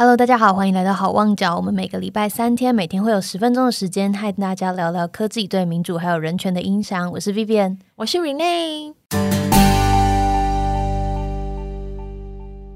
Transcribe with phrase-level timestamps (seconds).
[0.00, 1.54] Hello，大家好，欢迎来到好望角。
[1.54, 7.12] 我们每个礼拜三天，每天会有十分钟的时间，和大家聊聊科技对民主还有人权的影响。
[7.12, 8.94] 我是 Vivian，我是 Rene。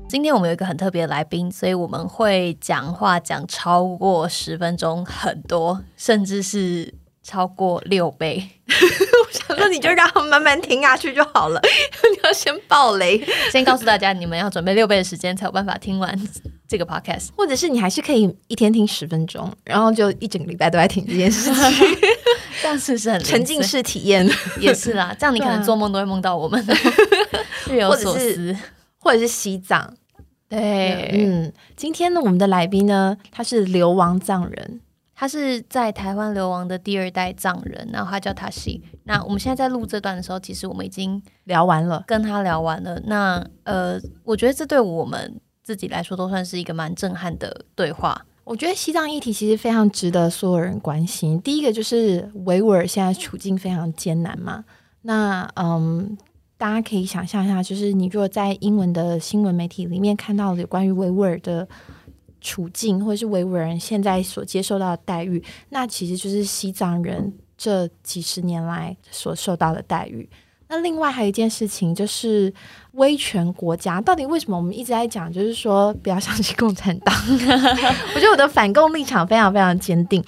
[0.07, 6.93] 今天我们有一个很特别的来宾，所以我们会讲话讲超过十分钟，很多，甚至是
[7.25, 8.49] 超过六倍。
[8.69, 11.61] 我想说，你就让他们慢慢听下去就好了。
[12.13, 13.21] 你要先爆雷，
[13.51, 16.29] 先告诉大家，你们要准备六倍的时间才有办法听完
[16.68, 21.99] 这个 podcast，或者是你还是可以一天听十分钟，然后就一整个礼拜都在听这件事情，
[22.63, 24.29] 这样是不是很沉浸式体验？
[24.61, 26.63] 也是啦，这样你可能做梦都会梦到我们，
[27.68, 28.57] 日有所思，
[28.99, 29.95] 或者是西藏。
[30.49, 34.81] 对，嗯，今天呢，我们的来宾呢，他是流亡藏人，
[35.14, 38.83] 他是在台湾流亡的第二代藏人，然后他叫塔西。
[39.05, 43.00] 那我们现在在录这段的时候，其实我们已经聊完了，跟他聊完了。
[43.06, 48.27] 那呃，我觉得这对我们自己来说都算是一个蛮震撼的对话。
[48.45, 51.41] 我觉得西藏议题其实非常值得所有人关心。
[51.41, 54.65] 第一个就是维吾尔现在处境非常艰难嘛，
[55.03, 56.17] 那嗯。
[56.57, 61.69] 大家可以想象一下，就是你如果在英文的新闻媒体里面看到有关于维吾尔的
[62.45, 70.28] 处境，或者是维吾尔人现在所接受到的待遇，那其实就是西藏人这几十年来所受到的待遇。
[70.69, 72.53] 那另外还有一件事情，就是
[72.92, 77.14] 威权国家到底为什么我们一直在讲，就是说不要相信共产党？
[78.14, 80.23] 我觉得我的反共立场非常非常坚定。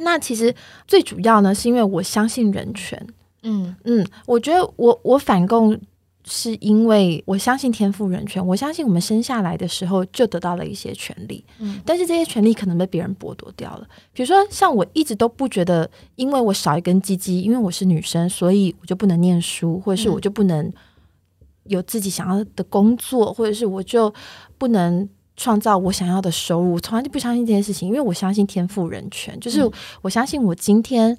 [0.00, 0.54] 那其实
[0.86, 3.04] 最主要呢，是因为我相信人权。
[3.42, 5.78] 嗯嗯，我觉得我我反共
[6.26, 13.86] 是因为我相信天赋人权，我相信我们生下来的时候就得到了一些权利，嗯，但是这些权利可能被别人剥夺掉了。
[14.12, 20.72] 比如说，像我一直都不觉得，因为我少一根鸡鸡，因为我是女生，所以我就不能念书，或者是我就不能
[21.64, 24.12] 有自己想要的工作，或者是我就
[24.58, 26.74] 不能创造我想要的收入。
[26.74, 29.68] 我从来就不相信这件事情，因为我相信天赋人权，就是
[30.02, 31.16] 我相信我今天。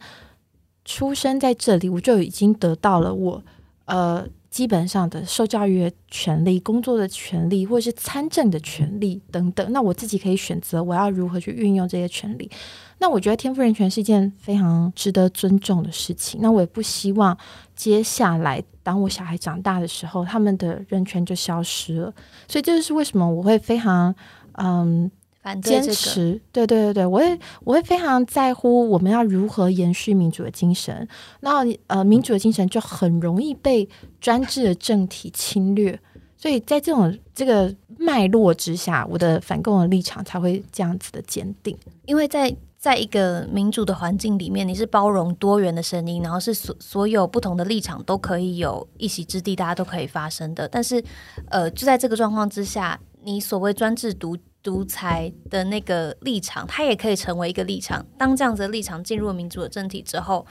[0.90, 3.44] 出生在这里，我就已经得到了我
[3.88, 4.26] 呃
[4.58, 9.72] 基本上的受教育权利、工作的权利，或者是参政的权利等等。
[9.72, 12.50] 那我自己可以选择我要如何去运用这些权利。
[12.98, 16.40] 那我觉得天赋人权是一件非常值得尊重的事情。
[16.42, 17.38] 那我也不希望
[17.76, 22.12] 接下来当我小孩长大的时候，他们的人权就消失了。
[22.48, 24.16] 所以这就是为什么我会非常
[24.54, 25.12] 嗯。
[25.56, 31.08] 坚持，对对对对，我会我会非常在乎我们要如何延续民主的精神。
[31.42, 33.88] 那呃，民主的精神就很容易被
[34.20, 36.00] 专制的政体侵略，
[36.38, 41.78] 所以在这种这个脉络之下，我的反共的立场才会这样子的坚定。
[42.06, 50.68] 因为在在一个民主的环境里面，你是包容多元的声音，然后是所所有不同的立场都可以有一席之地，大家都可以发声的。
[50.68, 51.04] 但是
[51.50, 54.38] 呃，就在这个状况之下，你所谓专制独。
[54.68, 58.06] 独裁的那个立场，它也可以成为一个立场。
[58.18, 60.46] 当这样子的立场进入民主的政体之后，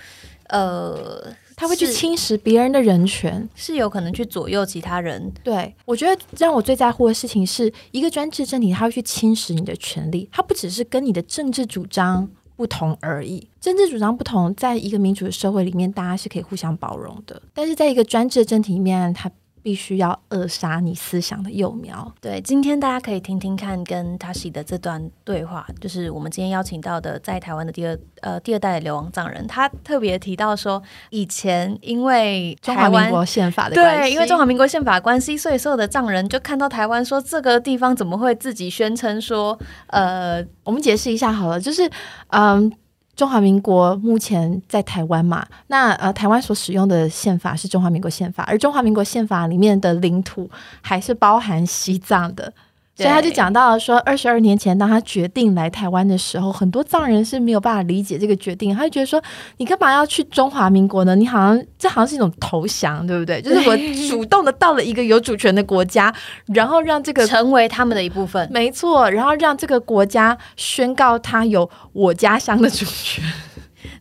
[0.49, 5.31] 呃，他会去侵蚀别人的人权，是有可能去左右其他人。
[5.45, 10.27] 对我觉得让我最在乎的事情是一个专制政体，他会去侵蚀你的权利。
[10.33, 17.43] 他不只是跟你的政治主张不同而已，政治主张不同，在一个民主的社会里面，大家是可以互相包容的。
[17.53, 19.31] 但是在一个专制的政体里面，它
[19.67, 22.15] 必须要扼杀你思想的幼苗。
[22.21, 41.91] 对，今天大家可以听听看跟塔西的这段对话，就是我们今天邀请到的在台湾的第二呃第二代流亡藏人，他特别提到说，以前因为中华民国宪法的关系，因为中华民国宪法关系，所以所有的藏人就看到台湾说这个地方怎么会自己宣称说，呃，我们解释一下好了，就是
[42.29, 42.73] 嗯。
[43.17, 45.47] 中华民国目前在台湾嘛？
[45.69, 50.49] 那呃，台湾所使用的宪法是中华民国宪法，而中华民国宪法里面的领土
[50.83, 52.53] 还是包含西藏的。
[52.97, 59.23] 所以他就讲到说，二十二年前当他决定来台湾的时候，很多藏人是没有办法理解这个决定，他就觉得说，
[59.59, 61.15] 你干嘛要去中华民国呢？
[61.15, 63.41] 你好像这好像是一种投降，对不对？
[63.45, 63.77] 就是我
[64.09, 66.15] 主动的到了一个有主权的国家，
[66.47, 73.23] 然后让这个成为他们的一部分，没错，然后让这个国家宣告他有我家乡的主权。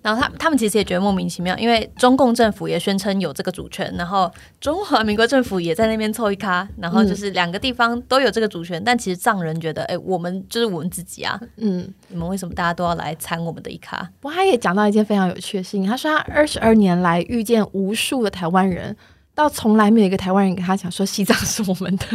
[0.02, 13.98] 然后他他们其实也觉得莫名其妙，因为中共政府也宣称有这个主权，然后中华民国政府也在那边凑一咖，然后就是两个地方都有这个主权，但其实藏人觉得，哎，我们就是我们自己啊，嗯，你们为什么大家都要来参我们的一咖？
[14.20, 18.96] 不过他也讲到一件非常有趣的事情，他说他二十二年来遇见无数的台湾人。
[19.36, 22.06] 到从来没有一个台湾人跟他讲说西藏是我们的，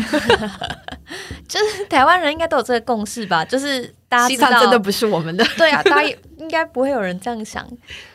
[1.46, 3.44] 就是台湾人应该都有这个共识吧？
[3.44, 7.68] 就是大家西藏真的不是我们的， 对啊，大家应该不会有人这样想。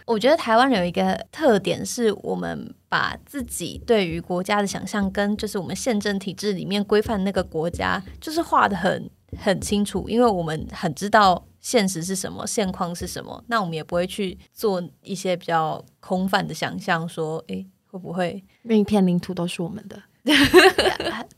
[0.05, 20.01] 我觉得台湾人有一个特点，是我们把自己对于国家的想象跟就是我们宪政体制里面规范那个国家，就是画的很很清楚，因为我们很知道现实是什么，现况是什么，那我们也不会去做一些比较空泛的想象，说，诶，会不会那一片领土都是我们的？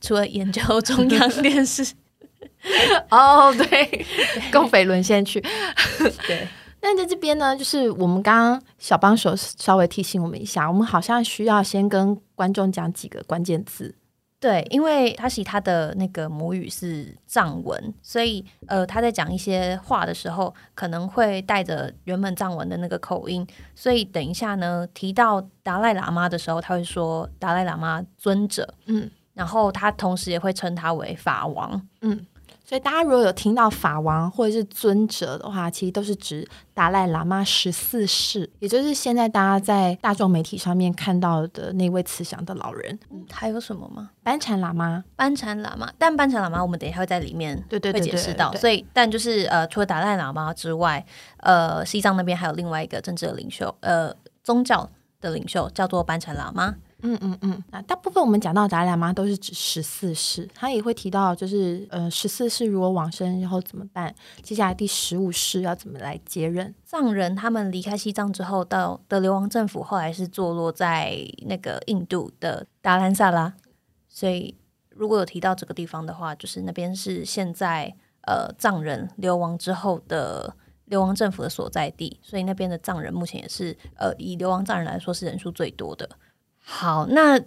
[0.01, 1.85] 除了研究中央电视，
[3.11, 4.05] 哦，对，
[4.51, 5.41] 共匪沦陷去。
[6.25, 6.47] 对，
[6.81, 13.93] 那在这边呢，就是我们刚刚小帮手稍微提醒我们一下，我们好像需要先跟观众讲几个关键字。
[14.39, 29.09] 对，因为他是他的那个母语是藏文，所以呃，他在讲一些话的时候，可能会带着原本藏文的那个口音，所以等一下呢，提到达赖喇嘛的时候，他会说达赖喇嘛尊者，嗯。
[29.33, 32.25] 然后他同时也会称他为法王，嗯，
[32.67, 44.09] 所以大家如果有听到法王或者是尊者的话，其实都是指达赖喇嘛十四世，也就是现在大家在大众媒体上面看到的那位慈祥的老人嗯还有什么吗？
[44.21, 45.01] 班禅喇嘛。
[45.15, 51.05] 班禅喇嘛，但班禅喇嘛我们等一下会在里面对对会解释到，所以但就是呃，除了达赖喇嘛之外，
[51.37, 54.13] 呃，西藏那边还有另外一个政治的领袖，呃，
[54.43, 54.89] 宗教
[55.21, 56.75] 的领袖叫做班禅喇嘛。
[57.03, 66.73] 嗯嗯嗯，那大部分我们讲到达赖喇嘛都是指十四世，他也会提到就是呃十四世如果往生然后怎么办，接下来第十五世要怎么来接任。
[66.83, 71.15] 藏人他们离开西藏之后，到的流亡政府后来是坐落在
[71.45, 73.53] 那个印度的达兰萨拉，
[74.07, 74.55] 所以
[74.89, 80.55] 如果有提到这个地方的话，就是那边是现在呃藏人流亡之后的
[80.85, 86.09] 流亡政府的所在地，所以那边的藏人目前也是呃以流亡藏人来说是人数最多的。
[86.69, 87.39] 好，那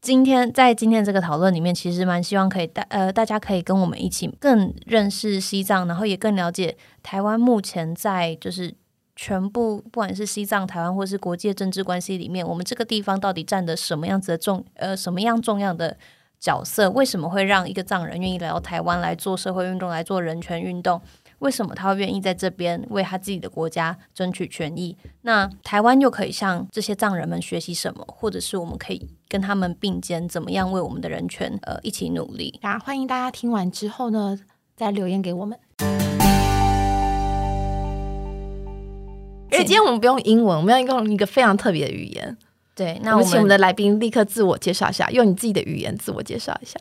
[0.00, 8.74] 今天在今天这个讨论里面，其实蛮希望可以大呃大家可以跟我们一起更认识西藏，然后也更了解台湾目前在就是
[9.14, 15.98] 全部不管是西藏、台湾或是国际政治关系里面，我们这个地方到底占的什么样子的重呃什么样重要的
[16.40, 16.90] 角色？
[16.90, 20.98] 为什么会让一个藏人愿意来到台湾来做社会运动、来做人权运动？
[21.42, 24.96] 为什么他会愿意在这边为他自己的国家争取权益？
[25.22, 32.60] 那台湾又可以向这些藏人们学习什么，或者是我们可以跟他们并肩，怎么样为我们的人权呃一起努力？
[32.62, 34.38] 那欢迎大家听完之后呢，
[34.76, 35.58] 再留言给我们。
[39.50, 42.38] 因为今天我们不用英文，我们要用一个非常特别的语言。
[42.76, 46.78] 对，那我们那我们请我们的来宾立刻自我介绍一下，用你自己的语言自我介绍一下。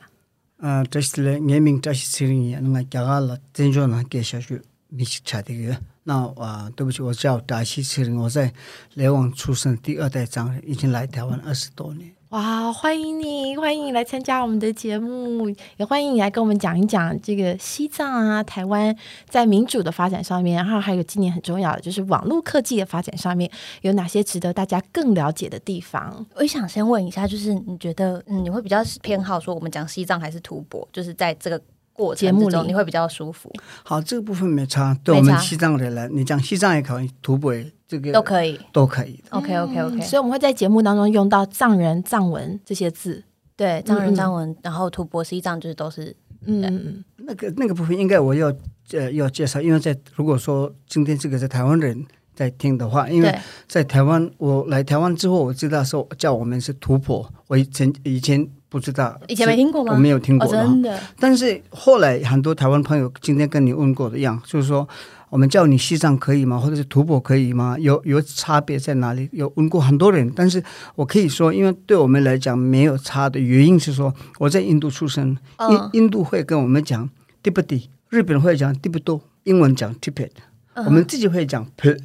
[0.61, 4.59] tashile ngeming tashi siringi nga kyaga la tenjo na kesha shu
[4.91, 5.75] mishik chadigiyo.
[6.05, 6.33] Na
[6.75, 8.51] dobuchi wachao tashi siringi wazai
[8.95, 12.13] lewang chusan di adai zang ichin lai tawan asi toni.
[12.31, 18.95] 哇，欢迎你，欢迎你来参加我们的节目，也欢迎你来跟我们讲一讲这个西藏啊、台湾
[19.27, 23.51] 在民主的发展上面，然后还有今年很重要的就是网络科技的发展上面
[23.81, 26.25] 有哪些值得大家更了解的地方。
[26.35, 30.87] 我想先问一下，就是你觉得，嗯，你会比较偏好说我们讲西藏还是吐蕃？
[30.93, 31.61] 就是在这个
[31.91, 38.57] 过节目里你会比较舒服，好这个部分没差对我们西藏的人来你讲西藏也可以土北这个都可以。
[38.71, 39.37] 都可以的。
[39.37, 43.23] OK OK OK，、所以我们会在节目当中用到藏人、藏文这些字。
[43.57, 46.15] 对，藏人、藏文，然后吐蕃、西藏就是都是
[46.45, 48.51] 嗯嗯嗯，那个那个部分应该我要
[48.93, 52.03] 呃要介绍因为在如果说今天这个是台湾人
[52.33, 59.93] 在听的话因为在台湾，我来台湾之后，我知道说叫我们是吐蕃，我以前以前不知道，以前没听过吗？
[59.93, 60.99] 我没有听哦，过真的？
[61.19, 64.87] 但是后来很多台湾朋友今天跟你问过的一样，就是说
[65.31, 66.59] 我们叫你西藏可以吗？
[66.59, 67.77] 或者是突破可以吗？
[67.79, 69.29] 有有差别在哪里？
[69.31, 70.61] 有问过很多人，但是
[70.95, 77.09] 我可以说，因为对我们来讲没有差的原因是说，我在印度出生，嗯印印度会跟我们讲
[77.41, 80.31] Tibet，日本会讲 Tibet，英文讲 Tibet，、
[80.73, 81.95] 嗯我们自己会讲 p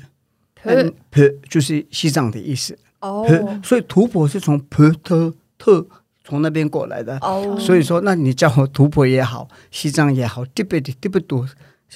[0.63, 2.79] p P 就是西藏的意思。
[3.01, 3.27] 哦
[3.63, 5.87] 所以吐蕃是从 P 特特
[6.25, 7.17] 从那边过来的。
[7.19, 11.47] 哦，所以说，那你叫我吐蕃也好，西藏也好，Tibet Tibet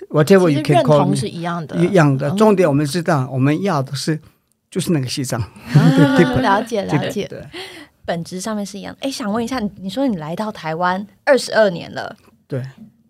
[0.08, 2.30] whatever you can 认 call 同是一样的，一样的。
[2.30, 4.18] 嗯重点我们知道，我们要的是
[4.70, 5.40] 就是那个西藏。
[6.40, 7.26] 了解了解。
[7.26, 7.42] 对
[8.04, 8.96] 本质上面是一样。
[9.00, 12.16] 哎，想问一下，你你说你来到台湾二十二年了，
[12.48, 12.62] 对，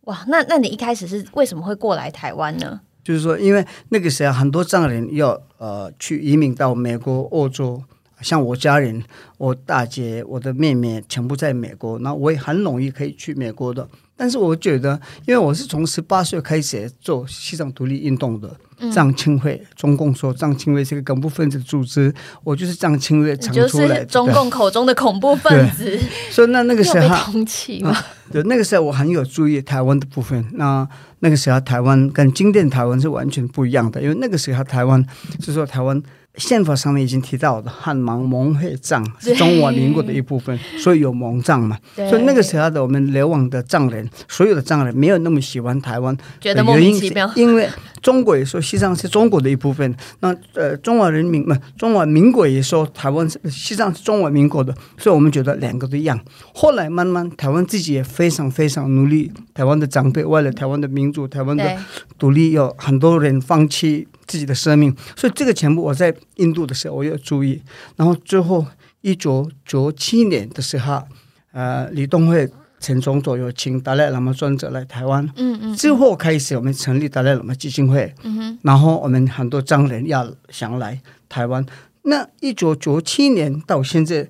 [0.03, 2.81] 哇，那那你一开始是为什么会过来台湾呢？
[3.03, 7.83] 就是说，因为那个时候很多藏人要呃去移民到美国、欧洲。
[8.21, 9.03] 像我家人，
[9.39, 13.89] 我大姐、我的妹妹全部在美国，那我也很容易可以去美国的。
[14.21, 24.00] 但是我觉得，因为我是从十八岁开始做西藏独立运动的，嗯藏青会，中共说藏青会是个恐怖分子组织，我就是藏青会长出来的。
[24.00, 25.99] 是中共口中的恐怖分子。
[26.31, 27.97] 所以那那个时你有被候，通缉吗？
[28.31, 30.45] 对，那个时候我很有注意台湾的部分。
[30.53, 30.87] 那
[31.21, 35.03] 那个时候台湾跟今天台湾是完全不一样的，因为那个时候台湾
[35.43, 35.99] 是说台湾
[36.37, 41.77] 宪法上面已经提到的汉蒙蒙会藏是中华民国的一部分，所以有蒙藏嘛。
[41.95, 47.31] 所以那个时候的我们流亡的藏人，所有的藏人没有那么喜欢台湾，觉得莫名其妙。
[47.35, 47.69] 因为
[48.01, 56.19] 中国也说西藏是中国的一部分，那呃中华人民嘛，中华民国也说台湾是西藏是中华民国的，所以我们觉得两个都一样。
[56.55, 61.77] 后来慢慢台湾自己也非常非常努力，台湾的长辈为了台湾的民主、台湾的，
[62.19, 67.61] 独立，有很多人放弃自己的生命，所以这个全部我在印度的时候我有注意。
[67.97, 68.65] 然后最后
[69.01, 71.03] 一九九七年的时候，
[71.51, 81.67] 呃，李东会前总统有请达赖喇嘛尊者来台湾，嗯嗯之后开始我们成立达赖喇嘛基金会，嗯哼，然后我们很多藏人要想来台湾。
[82.03, 84.29] 那一九九七年到现在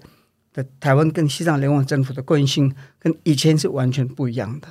[0.54, 4.68] 的台湾跟西藏联网政府的关心，跟以前是完全不一样的。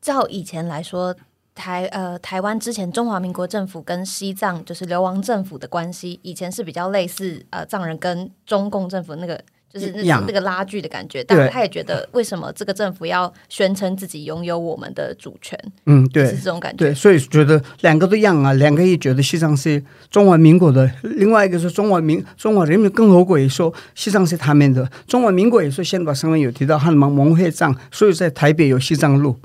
[0.00, 1.16] 照以前来说，
[1.58, 9.38] 台呃台湾之前中华民国政府跟西藏就是流亡政府的关系，以前是比较类似呃藏人跟中共政府那个。
[9.70, 16.78] 就是那那个拉锯的感觉，对但他也觉得为什么这个政府要宣称自己拥有我们的主权，嗯，对是，这种感觉。
[16.78, 29.38] 对，所以觉得两个都一样啊，两个也觉得西藏是中华民国的，另外一个是中华民中华人民共和国也说西藏是他们的，中华民国也说宪法上面有提到汉蒙蒙会藏，所以在台北有西藏路。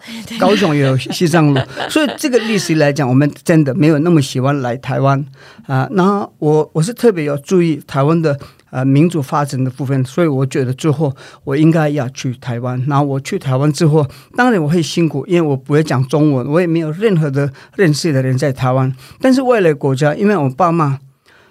[0.40, 5.22] 高雄也有西藏路， 所以这个历史来讲，我们真的没有那么喜欢来台湾
[5.66, 5.88] 啊。
[5.92, 8.38] 然后我我是特别要注意台湾的
[8.70, 12.82] 呃民主发展的部分，所以我觉得最后我应该要去台湾。
[12.88, 18.90] 然后我去台湾之后，当然我会辛苦，因为我不会讲中文，我也没有任何的认识的人在台湾。
[19.20, 20.98] 但是为了国家，因为我爸妈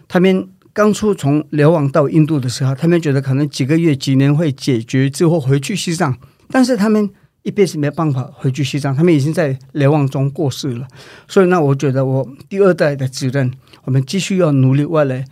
[0.07, 6.17] 他们当初从流亡到印度的时候，他们觉得可能几个月、几年会解决，之后回去西藏，
[6.49, 7.09] 但是他们。
[7.43, 10.87] 一辈子没办法回去西藏，他们已经在流亡中过世了。
[11.27, 13.51] 所以呢，我觉得我第二代的责任，
[13.83, 15.23] 我们继续要努力，为了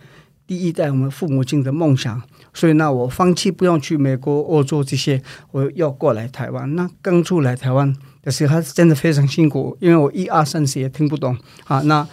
[0.46, 2.20] 第一代我们父母亲的梦想。
[2.52, 6.74] 所以呢，我放弃不用去美国、欧洲这些，我要过来台湾。
[6.74, 11.80] 那刚出来台湾的时候，他是真的非常辛苦，因为我一二三四也听不懂啊。
[11.82, 12.04] 那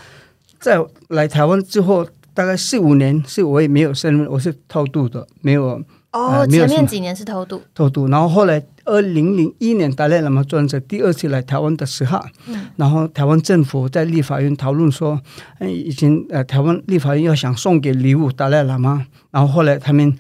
[0.60, 0.78] 在
[1.08, 12.68] 来台湾之后，大概四五年，是我也没有身份，我是偷渡的，没有哦，前面几年是偷渡，偷渡，然后后来二零零一年达赖喇嘛专者第二次来台湾的时候，嗯。
[12.78, 15.20] 然后台湾政府在立法院讨论说，
[15.60, 20.18] 嗯，已经呃台湾立法院要想送给礼物达赖喇嘛，然后后来他们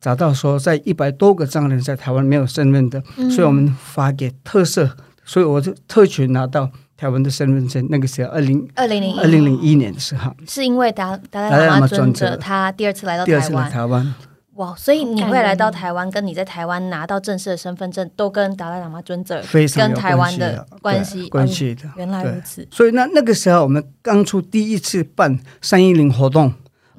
[0.00, 4.90] 找到说，在一百多个藏人在台湾没有身份的，嗯所以我们发给特色，
[5.24, 7.86] 所以我就特权拿到台湾的身份证。
[7.88, 12.36] 那个时候二零二零零二零零一年的时候，是因为达达赖喇嘛尊尊者者。
[12.36, 14.14] 他第二次来到台湾，
[14.58, 21.82] 哇，所以你会来到台湾，跟你在台湾拿到正式的身份证，都跟达赖喇嘛尊者非常跟台湾的关系关系的。
[21.96, 26.52] 原来如此，所以那那个时候，我们刚出第一次办三一零活动，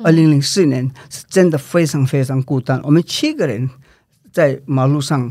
[0.04, 2.80] 二零零四年是真的非常非常孤单。
[2.86, 3.70] 我们七个人
[4.32, 5.30] 在马路上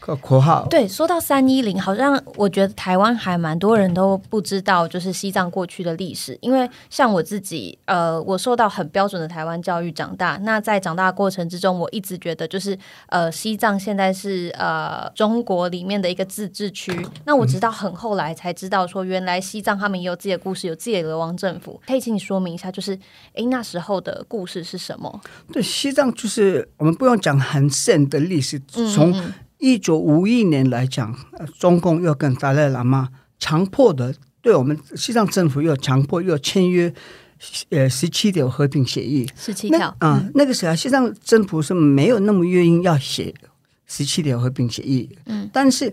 [0.00, 6.36] 个口号，对，说到三一零，好像我觉得台湾还蛮多人都不知道，就是西藏过去的历史。
[6.40, 10.38] 因为像我自己，呃，我受到很标准的台湾教育长大。
[10.42, 12.78] 那在长大的过程之中，我一直觉得就是
[13.08, 16.92] 呃，西藏现在是呃中国里面的一个自治区。
[17.24, 21.80] 那我直到很后来才知道，说原来西藏他们也有自己的故事，有自己的流亡政府。
[21.86, 22.98] 可以请你说明一下，就是
[23.34, 25.20] 诶那时候的故事是什么？
[25.52, 36.92] 对西藏就是我们不用讲很深的历史，嗯从嗯一九五一年来讲，呃中共要跟达赖喇嘛强迫的，对我们西藏政府要强迫要签约，
[37.70, 39.26] 呃，十七条和平协议。
[39.28, 43.34] 那十七条，啊、那个时候西藏政府是没有那么愿意要写
[43.86, 45.92] 十七条和平协议，嗯，但是，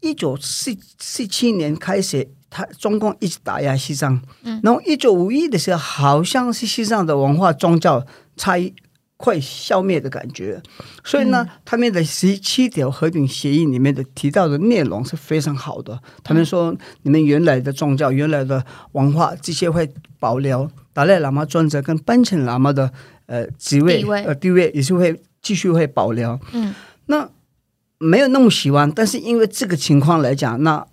[0.00, 8.06] 一九四四七年开始，他中共一直打压西藏，嗯，然后一九五一的时候，好像是西藏的文化宗教
[8.36, 8.72] 差异
[9.16, 10.60] 快消灭的感觉，
[11.04, 15.98] 所以呢，他们的十七条和平协议里面的提到的内容是非常好的。
[16.22, 22.92] 他们说，你们原来的宗教、原来的文化这些会保留，达赖喇嘛尊者跟班禅喇嘛的
[23.26, 24.02] 呃职位。
[24.24, 26.38] 呃地位也是会继续会保留。
[26.52, 26.74] 嗯，
[27.06, 27.30] 那
[27.98, 30.84] 没有那么喜欢，但是因为这个情况来讲，那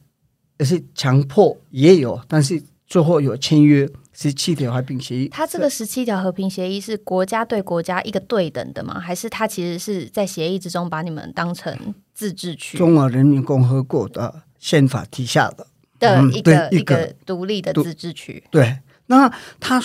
[0.59, 3.89] 也是强迫也有，但是最后有签约
[4.21, 5.27] 十七条和平协议。
[5.29, 8.99] 它这个十七条和平协议是国家对国家一个对等的吗？
[8.99, 11.75] 还是它其实是在协议之中把你们当成
[12.13, 15.65] 自治区中华人民共和国的宪法底下的，
[15.99, 18.43] 的嗯一个、对一个独立的自治区？
[18.51, 18.77] 对。
[19.07, 19.81] 那它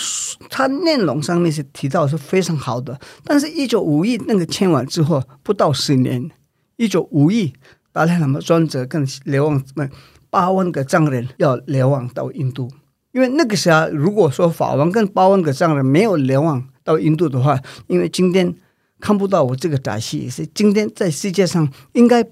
[0.49, 6.31] 它内容上面是提到是非常好的，但是，一九五一那个签完之后不到十年，
[6.77, 7.51] 一九五一
[7.91, 9.91] 达赖喇嘛专责跟流亡们
[10.29, 12.71] 八万个藏人要流亡到印度，
[13.17, 18.53] 因为那个时候如果说法王跟巴温格这样的没有流亡到印度的话，因为今天
[18.99, 22.23] 看不到我这个打戏，是今天在世界上应该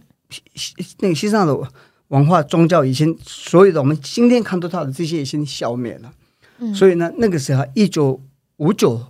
[1.00, 1.60] 那个西藏的
[2.10, 6.14] 文化宗教已经所有的我们今天看得到的这些已经消灭了。
[6.60, 8.22] 嗯所以呢，那个时候一九
[8.58, 9.02] 五九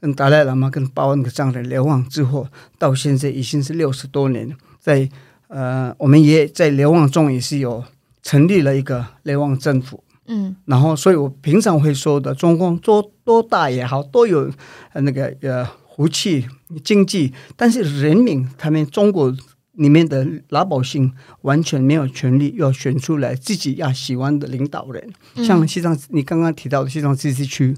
[0.00, 2.46] 跟达赖喇嘛跟巴温格这样的流亡之后，
[2.78, 5.06] 到现在已经是六十多年，在
[5.48, 7.84] 呃，我们也在流亡中也是有
[8.22, 10.02] 成立了一个流亡政府。
[10.28, 14.50] 嗯然后，所以我平常会说的，中共多多大也好，都有
[14.92, 15.66] 呃那个呃
[15.96, 16.46] 福气
[16.84, 19.34] 经济，但是人民他们中国
[19.72, 25.12] 里面的老百姓完全没有权利要选出来自己要喜欢的领导人。
[25.44, 27.76] 像西藏，你刚刚提到的西藏自治区，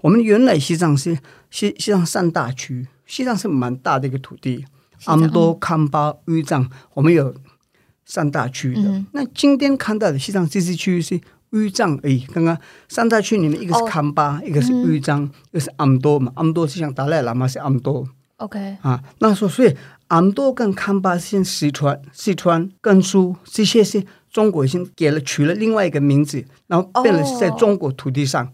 [0.00, 1.18] 我们原来西藏是
[1.50, 4.64] 西西藏三大区，西藏是蛮大的一个土地，
[5.04, 7.34] 阿姆多、康巴、豫藏，我们有
[8.06, 8.82] 三大区的。
[8.82, 11.20] 嗯那今天看到的西藏自治区是
[11.54, 12.26] 豫藏而已。
[12.34, 12.58] 刚刚
[12.88, 16.30] 三大区里面，一个是哦康巴，一个是豫藏，一个是安多嘛。
[16.34, 18.06] 安多是像达赖喇嘛是安多
[18.36, 19.02] ，OK，啊。
[19.20, 19.74] 那说所以
[20.08, 28.52] 安多跟康巴是四川、四川、甘肃这些是中国已经给了取了另外一个名字，然后变了是在哦中国土地上。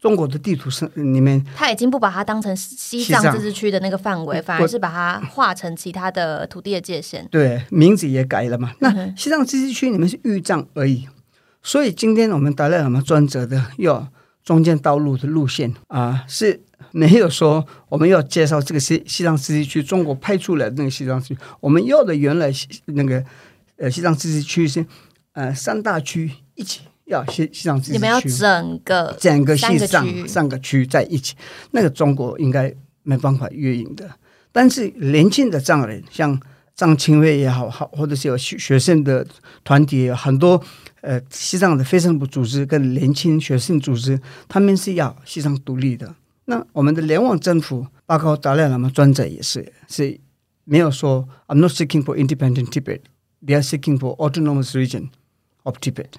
[0.00, 7.26] 中国的地图上里面他已经不把它当成西藏自治区的那个范围，反而是把它划成其他的土地的界限。
[7.30, 8.70] 对，名字也改了嘛。
[8.80, 11.08] 那西藏自治区里面是豫藏而已，
[11.64, 13.70] 所以今天我们达赖喇嘛专责的？
[13.78, 14.06] 要
[14.44, 15.74] 中间道路的路线。
[15.88, 16.60] 啊，是
[16.92, 23.24] 没有说我们要介绍这个西西藏自治区，中国派出来的那个西藏自治区，我们要的原来西那个
[23.78, 24.84] 呃西藏自治区是
[25.32, 30.86] 呃三大区一起要西西藏自治区，你们要整个整个西藏三个区。
[30.86, 31.34] 在一起，
[31.70, 34.10] 那个中国应该没办法运营的。
[34.52, 36.38] 但是年轻的藏人，像
[36.76, 39.26] 藏青会也好，好或者是有学学生的
[39.64, 40.62] 团体，有很多
[41.04, 44.18] 呃西藏的非政府组织跟年轻学生组织，
[44.48, 46.14] 他们是要西藏独立的。
[46.46, 50.18] 那我们的联网政府，包括达赖喇嘛专者也是是
[50.64, 53.00] 没有说 I'm not seeking for independent Tibet,
[53.46, 55.10] they are seeking for autonomous region
[55.62, 56.12] of Tibet。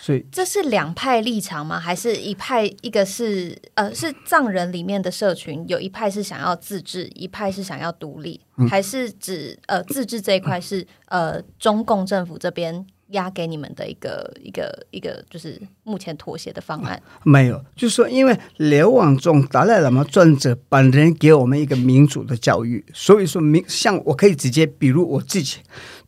[0.00, 1.78] 所以这是两派立场吗？
[1.78, 2.66] 还是一派？
[2.82, 17.00] 一个是呃，是藏人里面的社群，有一派是想要自治，一派是想要独立，嗯还是指呃自治这一块是呃中共政府这边压给你们的一个一个一个就是目前妥协的方案？
[17.24, 25.58] 没有，就是说，因为流亡中达赖喇嘛专者本人给我们一个民主的教育，所以说民像我可以直接比如我自己，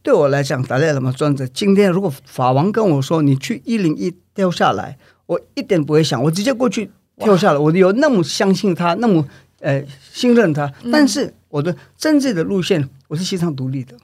[0.02, 9.26] 对我来讲，达赖喇嘛专者今天如果法王跟我说你去一零一跳下来，我一点不会想，我直接过去跳下来，我有那么相信他，那么
[9.60, 13.94] 呃信任他，但是我的政治的路线我是西藏独立的。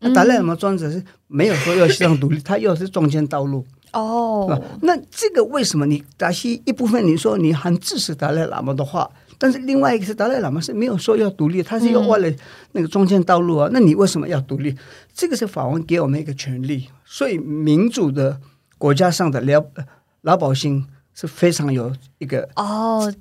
[0.00, 4.60] 那达赖喇嘛专者是没有说要西藏独立，他要是中间道路，哦，？
[4.82, 12.36] 那这个为什么你达西一部分你说你很支持达赖喇嘛的话，但是另外一个是达赖喇嘛是没有说要独立，他是要为了
[12.72, 14.74] 那个中间道路啊，那你为什么要独立？
[15.12, 18.40] 这个是法王给我们一个权利，所以民主的
[18.78, 19.62] 国家上的老
[20.22, 23.12] 老百姓是非常有一个哦，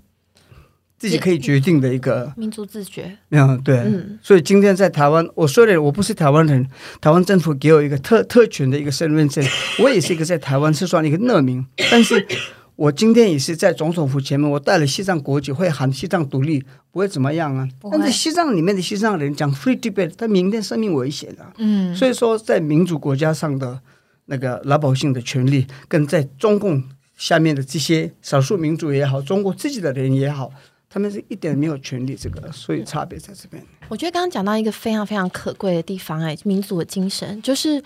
[1.00, 4.20] 自己可以决定的一个，民族自觉，嗯，对，嗯。
[4.22, 6.68] 所以今天在台湾，我虽然我不是台湾人，
[7.00, 9.44] 台湾政府给我一个特特权的一个身份证，
[9.80, 12.28] 我也是一个在台湾是算一个难民，但是
[12.76, 17.68] 我今天也是在总统府前面，我带了西藏国旗，会喊西藏独立，不会怎么样啊。
[17.92, 21.54] 但是西藏里面的西藏人讲 free Tibet，他明天生命危险啊。
[21.58, 23.80] 嗯，所以说，在民主国家上的
[24.26, 26.84] 那个老百姓的权利，跟在中共
[27.18, 30.50] 下面的这些少数民族也好，中国自己的人也好，
[30.90, 33.64] 他们是一点没有权利，这个所以差别在这边。
[33.90, 37.82] 我觉得刚刚讲到一个非常非常可贵的地方，哎，民主的精神，就是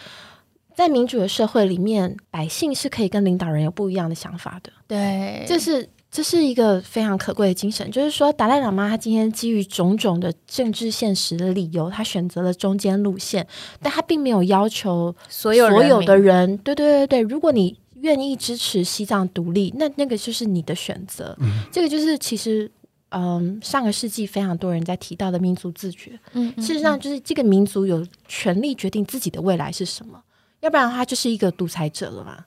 [0.73, 4.71] 在民主的社会里面，百姓是可以跟领导人有不一样的想法的。
[4.87, 13.45] 对，这是这是一个非常可贵的精神，就是说达赖喇嘛他今天基于种种的政治现实的理由，他选择了中间路线，
[13.81, 21.37] 但他并没有要求所有所有的人人，对对对对，如果你愿意支持西藏独立，那那个就是你的选择。
[21.69, 22.71] 这个就是其实。
[23.15, 26.19] 嗯，上个世纪非常多人在提到的民族自觉，
[26.57, 30.19] 事实上就是这个民族有权利决定自己的未来是什么，
[30.61, 32.45] 要不然他就是一个独裁者了嘛。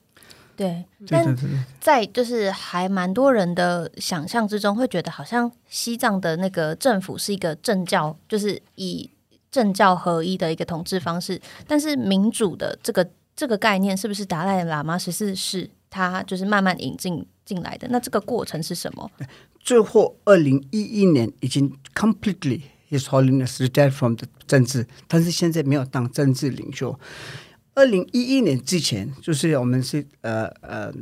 [0.57, 1.37] 对，对但
[1.81, 9.09] 在就是还蛮多人的想象之中，会觉得好像西藏的那个政府是一个政教，就是以
[9.53, 11.41] 政教合一的一个统治方式。
[11.67, 17.87] 但是民主的这个这个概念，是不是达赖喇嘛十四世他就是慢慢引进进来的？
[17.91, 19.11] 那这个过程是什么？
[19.61, 26.99] 最后二零一一年已经 completely His Holiness retired from the 政治，但是现在没有当政治领袖。
[27.75, 30.93] 二零一一年之前，就是我们是呃呃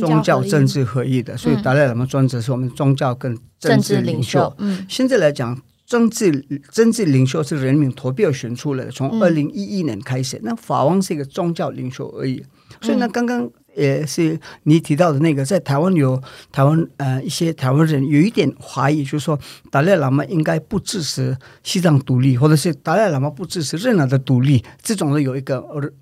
[0.00, 4.54] 宗教政治合一的，所以达赖喇嘛专责是我们宗教跟政治领袖。
[4.58, 6.32] 嗯，现在来讲，政治
[6.72, 12.42] 政治领袖是人民投票选出来的，从二零一一年开始，那法王是一个宗教领袖而已。
[12.80, 13.50] 所以呢，刚刚。
[13.76, 16.20] 也是你提到的那个，在台湾有
[16.52, 19.38] 台湾呃一些台湾人有一点怀疑，就是说
[19.70, 25.56] 达赖喇嘛应该不支持西藏独立，或者是达赖喇嘛不支持任何的独立，这种的有一个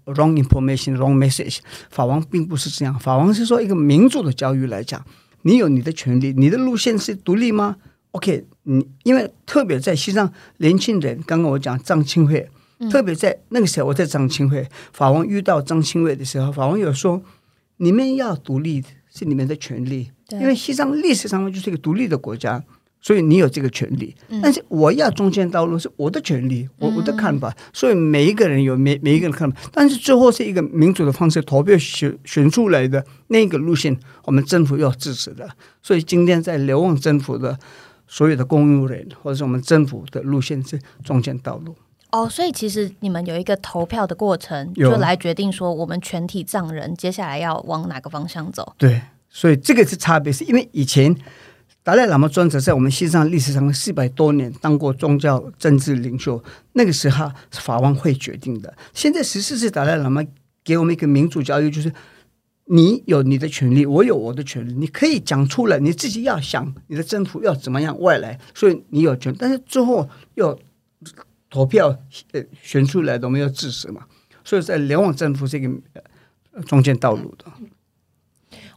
[0.07, 1.59] wrong information wrong message。
[1.91, 5.03] 法王并不是这样，法王是说一个民主的教育来讲，
[5.43, 7.77] 你有你的权利，你的路线是独立吗
[8.11, 12.49] ？OK，你因为特别在西藏年轻人，刚刚我讲藏青会，
[12.91, 17.23] 特别在那个时候我在藏青会，法王遇到藏青会的时候，法王有说。
[17.83, 22.63] 你们要独立是你们的权利，因为西藏历史上面就是一个独立的国家，
[23.01, 24.15] 所以你有这个权利。
[24.41, 27.53] 但是我要中间道路是我的权利，我我的看法。
[27.73, 35.51] 所以每一个人有每每一个人看法，但是最后是一个民主的方式投票选选出来的那个路线，我们政府要支持的。
[35.83, 37.59] 所以今天在流亡政府的
[38.07, 41.75] 所有的公务人或者是我们政府的路线是中间道路。
[42.13, 48.75] 哦，所以其实你们有一个投票的过程，就来决定说我们全体藏人接下来要往哪个方向走。
[48.77, 51.17] 对，所以这个是差别，是因为以前
[51.83, 56.45] 达赖喇嘛专责在我们西藏历史上四百多年当过宗教政治领袖，
[56.75, 58.75] 那个时候是法王会决定的。
[58.93, 60.23] 现在十四世达赖喇嘛
[60.63, 61.91] 给我们一个民主教育，就是
[62.67, 70.59] 你有你的权利，我有我的权利，你可以讲出来，你自己要想你的政府要怎么样外来，所以你有权，但是最后要。
[71.53, 71.95] 投票
[72.33, 74.01] 呃选出来的我们要支持嘛，
[74.43, 75.69] 所以在联网政府这个
[76.67, 77.45] 中间道路的。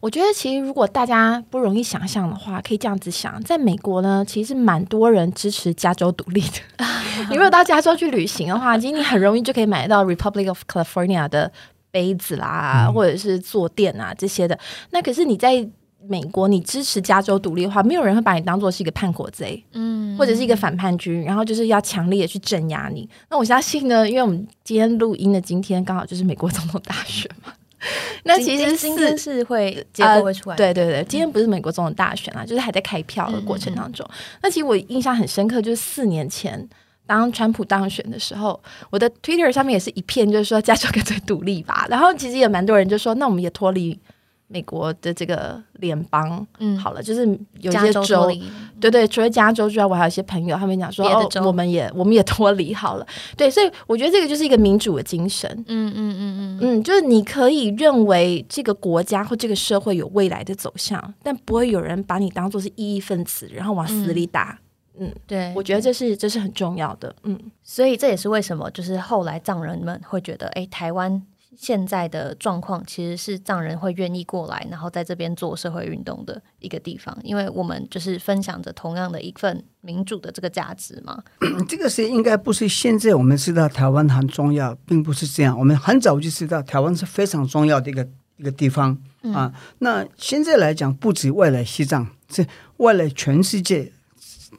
[0.01, 6.85] 我觉得其实如果大家不容易想象的话，可以这样子想，在美国呢，其实蛮多人支持加州独立的。
[7.31, 11.51] 你如果到加州去旅行的话，其实你很容易就可以买到 Republic of California 的
[11.89, 14.59] 杯子啦，或者是坐垫啊这些的。
[14.91, 15.67] 那可是你在
[16.07, 23.07] 美国，你支持加州独立的话，没有人会把你当做是一个叛国贼，嗯，或者是一个反叛军，然后就是要强烈的去镇压你。
[23.29, 27.53] 那我相信呢，因为我们今天录音的今天刚好就是美国总统大选嘛，
[28.23, 34.07] 那其实今天是会结果会出来，对对对，今天不是美国总统大选啊，就是还在开票的过程当中。
[34.41, 36.67] 那其实我印象很深刻，就是四年前
[37.05, 41.85] 当川普当选的时候，我的 Twitter 上面也是一片，就是说加州干脆独立吧。
[41.89, 43.99] 然后其实也蛮多人就说，那我们也脱离。
[44.47, 47.25] 美国的这个联邦，嗯，好了，就是
[47.61, 48.31] 有些州，
[48.79, 56.59] 对对，除了加州之外，我还有一些朋友，他们讲说，哦，我们也我们也脱离好了，对，所以我觉得这个就是一个民主的精神，嗯嗯嗯嗯。
[56.61, 64.59] 嗯，就是你可以认为这个国家或这个社会有未来的走向，但不会有人把你当做是异议分子，然后往死里打，
[64.99, 71.21] 嗯，对，我觉得这是这是很重要的，嗯，所以这也是为什么就是后来藏人们会觉得，哎，台湾。
[71.57, 81.23] 现在的状况其实是藏人会愿意过来，然后在这边做社会运动的一个地方，因为我们就是分享着同样的一份民主的这个价值嘛。
[81.67, 85.57] 这个是应该不是现在我们知道台湾很重要，并不是这样。
[85.57, 88.97] 我们很早就知道台湾是非常重要的一个一个地方
[89.33, 89.53] 啊。
[89.79, 92.45] 那现在来讲，不止未来西藏，是
[92.77, 93.91] 未来全世界，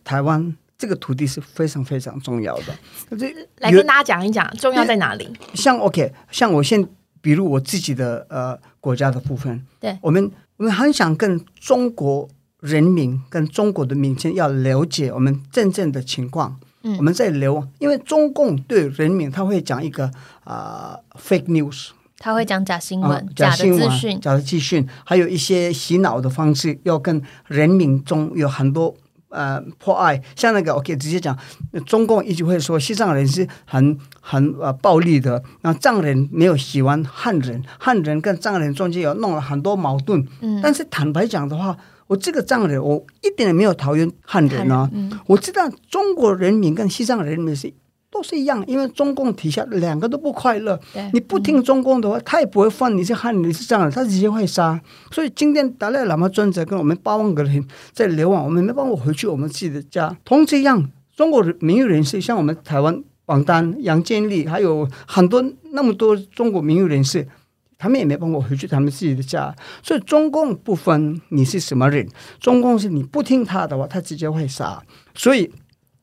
[0.02, 2.64] 台湾这个土地是非常非常重要的。
[3.18, 5.26] 这来跟大家讲一讲，重要在哪里？
[5.54, 6.86] 像 OK，像我现
[7.20, 12.28] 比如我自己的呃国家的部分，对我们我们很想跟中国
[12.60, 16.58] 人民跟中国的民间要了解我们真正的情况。
[16.82, 20.10] 嗯，我们在流，因为中共对人民他会讲一个
[20.44, 28.94] 啊 fake news，他会讲假新闻、假的资讯、假的资讯，还有一些洗脑的方式，要跟人民中有很多。
[29.28, 31.36] 呃，破坏像那个，我可以直接讲，
[31.84, 40.24] 中共一直会说西藏人是很很呃暴力的，那藏人没有喜欢汉人，汉人跟藏人中间有弄了很多矛盾。
[40.40, 44.88] 嗯，但是坦白讲的话，我这个藏人，我一点也没有讨厌汉人啊。
[44.92, 47.72] 嗯，我知道中国人民跟西藏人民是。
[48.16, 50.80] 都是一样，因为中共底下两个都不快乐。
[51.12, 54.80] 你不听中共的话，他也不会放你是汉人是这样的，他直接会杀。
[55.10, 60.16] 所以今天达赖喇嘛尊者跟我们八万个人在流亡，我们没办法回去我们自己的家。
[60.24, 67.28] 同这样，中国民誉人士像我们台湾王丹、杨建立，还有很多那么多中国民誉人士，
[67.76, 69.54] 他们也没帮我回去他们自己的家。
[69.82, 72.08] 所以中共不分你是什么人，
[72.40, 74.82] 中共是你不听他的话，他直接会杀。
[75.14, 75.52] 所以。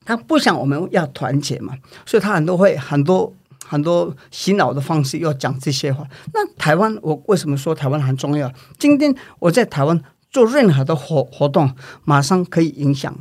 [0.05, 1.73] 他不想我们要团结嘛，
[2.05, 3.33] 所以他很多会很多
[3.65, 6.05] 很多洗脑的方式要讲这些话。
[6.33, 8.51] 那台湾，我为什么说台湾很重要？
[8.77, 13.15] 今天我在台湾做任何的活活动，马上可以影响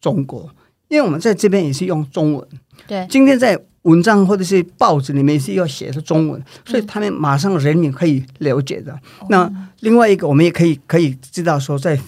[0.00, 0.50] 中国，
[0.88, 2.48] 因为我们在这边也是用中文。
[2.86, 8.98] 对，今天在文章或者是报纸里面是要写的中文，所以他们马上人民可以了解的。
[9.28, 11.98] 那另外一个，我们也可以可以知道说，在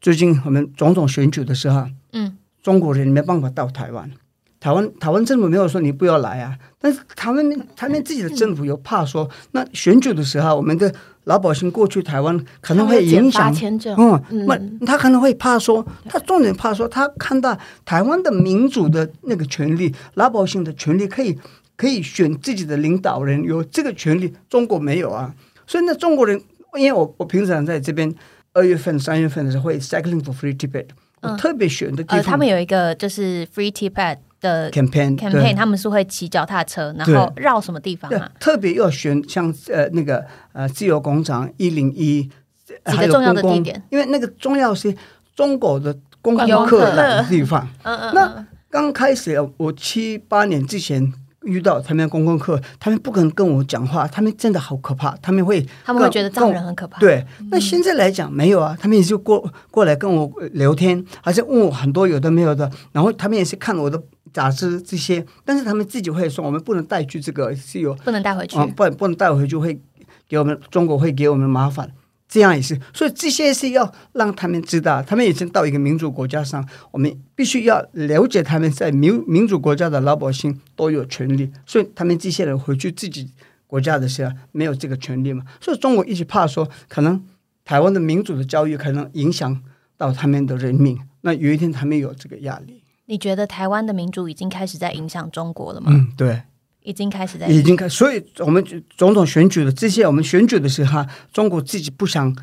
[0.00, 1.94] 最近我们总统选举的时候，嗯，
[2.62, 4.10] 中国人没办法到台湾，
[4.58, 10.92] 台湾台湾政府没有说你不要来啊，但是他们他们自己的政府又怕说，那选举的时候，我们的
[11.24, 13.54] 老百姓过去台湾可能会影响
[13.96, 21.38] 嗯，那他可能会怕说，他重点怕说，他看到台湾的民主的那个权利，老百姓的权利可以
[21.76, 25.34] 可以选自己的领导人，有这个权利，中国没有啊。
[25.66, 26.38] 所以那中国人，
[26.76, 28.12] 因为我我平常在这边
[28.52, 30.86] 二月份、三月份的时候会 cycling for free Tibet，
[31.22, 38.30] 我特别选的地方，他们有一个就是 free Tibet 的 campaign campaign，他们是会骑脚踏车，然后绕什么地方啊？
[38.40, 42.22] 特别要选像呃那个呃自由广场一零一
[42.86, 44.94] 几个重要的地点，因为那个重要是
[45.34, 47.68] 中国的观光客的地方。
[47.82, 48.14] 嗯嗯。
[48.14, 51.12] 那刚开始我七八年之前。
[51.44, 56.98] 遇到他们公共课，他们不肯跟我讲话，他们真的好可怕，他们会他们会觉得藏人很可怕。
[56.98, 69.80] 对，那现在来讲没有啊，他们也就过过来跟我聊天，还是问我很多有的没有的，然后他们也是看我的杂志这些，但是他们自己会说，我们不能带去这个是有不能带回去，不不能带回去会
[70.28, 71.90] 给我们中国会给我们麻烦。
[72.30, 83.28] 这样也是，所以这些是要让他们知道，他们已经到一个民主国家上，我们必须要了解他们在民民主国家的老百姓都有权利，所以他们这些人回去自己
[83.66, 85.42] 国家的时候没有这个权利嘛。
[85.60, 87.20] 所以中国一直怕说，可能
[87.64, 89.60] 台湾的民主的教育可能影响
[89.96, 92.84] 到他们的人民，那有一天他们有这个压力。
[93.06, 95.88] 你觉得台湾的民主已经开始在影响中国了吗？
[95.92, 96.42] 嗯，对。
[96.82, 98.64] 已经开始在，已经开，所以我们
[98.96, 102.34] 总统选举的这些，我们选举的时候，中国自己不想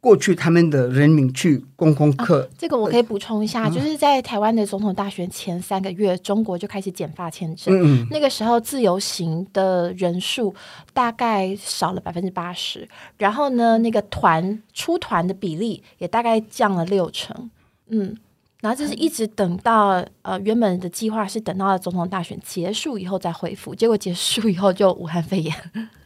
[0.00, 2.48] 过去他们的人民去公共课。
[2.58, 7.72] 这个我可以补充一下，就是在台湾的总统大选前三个月，中国就开始减发签证。
[7.82, 10.54] 嗯那个时候自由行的人数
[10.92, 17.50] 大概少了百分之八十，然后呢，那个团出团的比例也大概降了六成。
[17.88, 18.16] 嗯。
[18.62, 25.52] 然后就是一直等到呃原本的计划是等到总统大选结束以后再恢复，结果结束以后就武汉肺炎。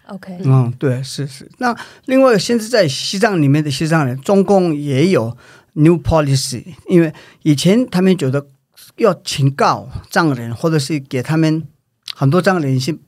[0.06, 1.50] OK，嗯，对，是是。
[1.58, 5.36] 那另外现在在西藏里面的西藏人，中共也有
[5.74, 8.46] new policy，因为以前他们觉得
[8.96, 11.62] 要警告藏人，或者是给他们
[12.14, 12.98] 很多藏人是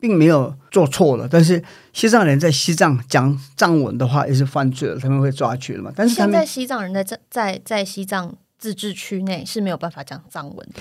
[0.00, 1.62] 并没有做错了，但是
[1.92, 5.92] 西藏人在西藏讲藏文的话也是犯罪了，他们会抓去了嘛？
[5.94, 8.34] 但是现在西藏人在在在在西藏。
[8.64, 10.80] 自治区内是没有办法讲藏文的。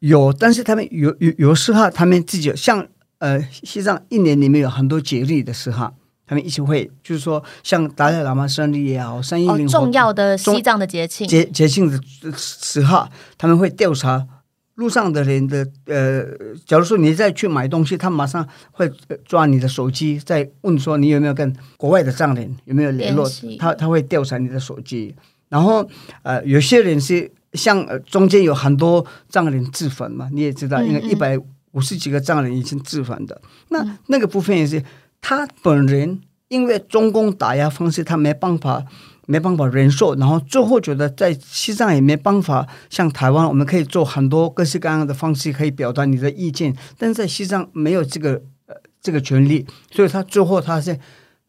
[0.00, 2.84] 有，但是他们有有有时候，他们自己像
[3.18, 5.92] 呃，西藏一年里面有很多节日的时候，
[6.26, 12.00] 他们一起会，就是说像达赖喇嘛生日也好，三一零重要的西藏的节庆节节庆的
[12.36, 13.06] 时候，
[13.38, 14.26] 他们会调查
[14.74, 16.24] 路上的人的呃，
[16.66, 18.90] 假如说你再去买东西，他马上会
[19.24, 25.14] 抓你的手机，再问说你有没有跟国外的藏人有没有联络，他他会调查你的手机。
[25.50, 25.86] 然后，
[26.22, 31.36] 呃，有些人是像中间有很多藏人自焚嘛，你也知道，因为一百
[31.72, 33.42] 五十几个藏人已经自焚的。
[33.70, 34.82] 那那个部分也是
[35.20, 38.84] 他本人，因为中共打压方式，他没办法，
[39.26, 40.14] 没办法忍受。
[40.14, 50.96] 然后最后觉得在西藏也没办法，像台湾，我们可以做很多各式各样的方式可以表达你的意见，但是在西藏没有这个呃这个权利，所以他最后他是。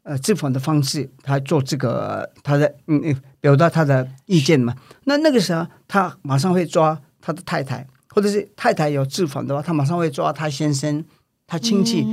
[0.04, 4.76] 呃，自焚的方式，他做这个，他的嗯嗯，表达他的意见嘛。
[5.04, 11.06] 那那个时候，他马上会抓他的太太，或者是太太有自焚的话，他马上会抓他先生、
[11.46, 12.04] 他亲戚。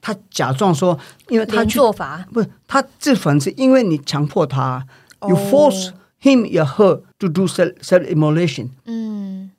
[0.00, 0.96] 他假装说，
[1.30, 4.86] 因为他做法不是他自焚，是因为你强迫他
[5.22, 8.68] ，you force him or her to do self self immolation。
[8.84, 9.50] 嗯，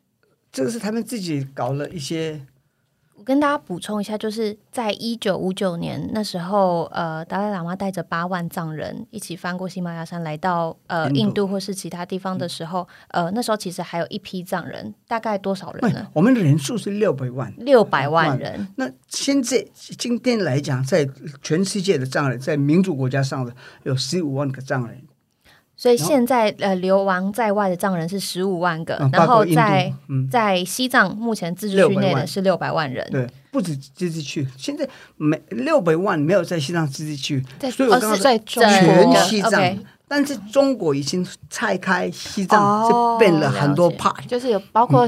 [0.54, 2.40] 这个是他们自己搞了一些。
[3.24, 16.08] 跟大家补充一下，就是在一九五九年那时候，呃，达赖喇嘛带着八万藏人一起翻过喜马拉雅山，来到呃印度或是其他地方的时候，呃，那时候其实还有一批藏人，大概多少人呢？
[16.14, 18.68] 我们的人数是六百万，六百万人。
[18.76, 19.66] 那现在
[19.98, 21.08] 今天来讲，在
[21.42, 25.02] 全世界的藏人，在民主国家上的有十五万个藏人。
[25.76, 29.92] 所以现在呃流亡在外的藏人是十五万个，然后在
[30.32, 32.84] 在西藏目前自治区内的是六百万。
[32.94, 33.06] 人。
[33.10, 38.64] 对，不止自治区，现在没六百万没有在西藏自治区，所以我刚刚在全
[39.26, 39.78] 西藏。
[40.08, 45.08] 但是中国已经拆开西藏，是变了很多派，就是有包括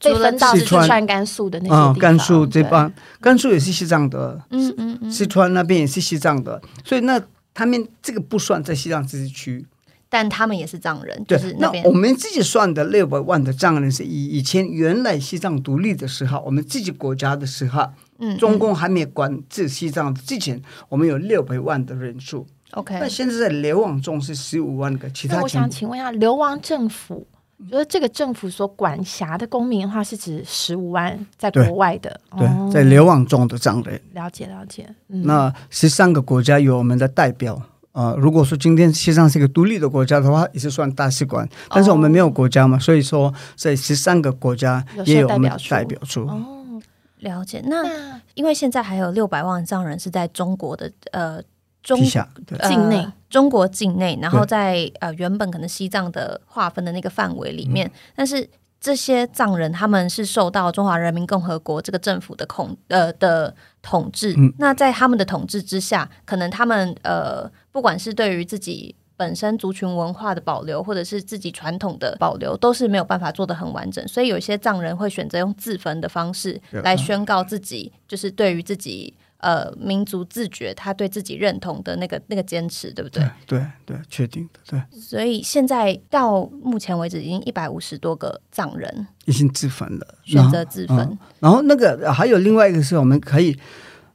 [0.00, 1.98] 被分到四川、甘肃的那些地方。
[1.98, 7.20] 甘肃这帮，甘肃也是西藏的，嗯嗯，四川那边也是西藏的，所以那
[7.52, 9.66] 他们这个不算在西藏自治区。
[10.14, 17.84] 但他们也是藏人，就是，那边那我们自己算的六百万的藏人是以以前原来西藏独立的时候，我们自己国家的时候，
[18.20, 22.46] 嗯中共还没管制西藏之前，我们有六百万的人数。
[22.74, 27.26] OK 那现在在流亡中是十五万个，其他我想请问一下，流亡政府，
[27.68, 32.20] 就是这个政府所管辖的公民的话，是指十五万在国外的？
[32.38, 34.00] 对哦，在流亡中的藏人。
[34.12, 34.88] 了解了解。
[35.08, 37.60] 嗯，那十三个国家有我们的代表。
[37.94, 45.70] 呃，如果说今天西藏是一个独立的国家的话，也是算大使馆，但是我们没有国家嘛，所以说在十三个国家也有我们代表处。
[45.70, 46.20] 代表处。
[46.26, 46.82] 哦，
[47.20, 47.62] 了解。
[47.66, 51.40] 那那因为现在还有六百万藏人是在中国的呃
[51.84, 57.70] 中境内中国境内，然后在呃原本可能西藏的划分的那个范围里嗯。
[57.70, 58.48] 面，但是
[58.84, 64.52] 这些藏人他们是受到中华人民共和国这个政府的控呃的统治，嗯。
[64.58, 68.94] 那在他们的统治之下，可能他们呃不管是对于自己。
[69.16, 76.82] 本身族群文化的保留，或者是自己传统的保留，都是没有办法做得很完整，所以有些藏人会选择用自焚的方式对。
[76.82, 83.22] 来宣告自己，就是对于自己呃民族自觉，他对自己认同的那个那个坚持，对不对？
[83.46, 90.98] 对对对，确定的，对，所以现在到目前为止，已经一百五十多个藏人已经自焚了，选择自焚。
[90.98, 93.54] 嗯然后那个呃还有另外一个是我们可以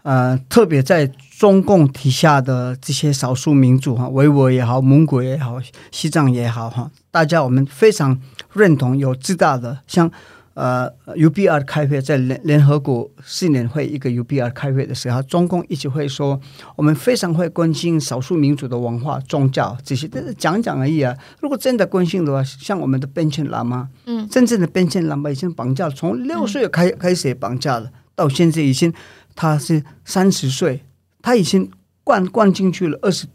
[0.01, 1.05] 呃特别在
[1.37, 5.61] 中共底下的这些少数民族哈，维吾尔也好，蒙古也好，
[5.91, 8.19] 西藏也好哈，大家我们非常
[8.53, 10.11] 认同有自大的像。
[10.60, 16.38] 呃，UBR 开会在联联合国四年会一个 UBR 开会的时候，中共一直会说，
[16.76, 21.15] 我们非常会关心少数民族的文化、宗教这些，但是讲讲而已啊。
[21.39, 28.93] 如果真的关心的话，像我们的边签喇嘛，嗯，真正的边签喇嘛已经绑架了，从六岁开、开始绑架了，到现在已经
[29.36, 30.84] 他是三十岁，
[31.22, 31.72] 他已经
[32.04, 33.28] 灌灌进去了二十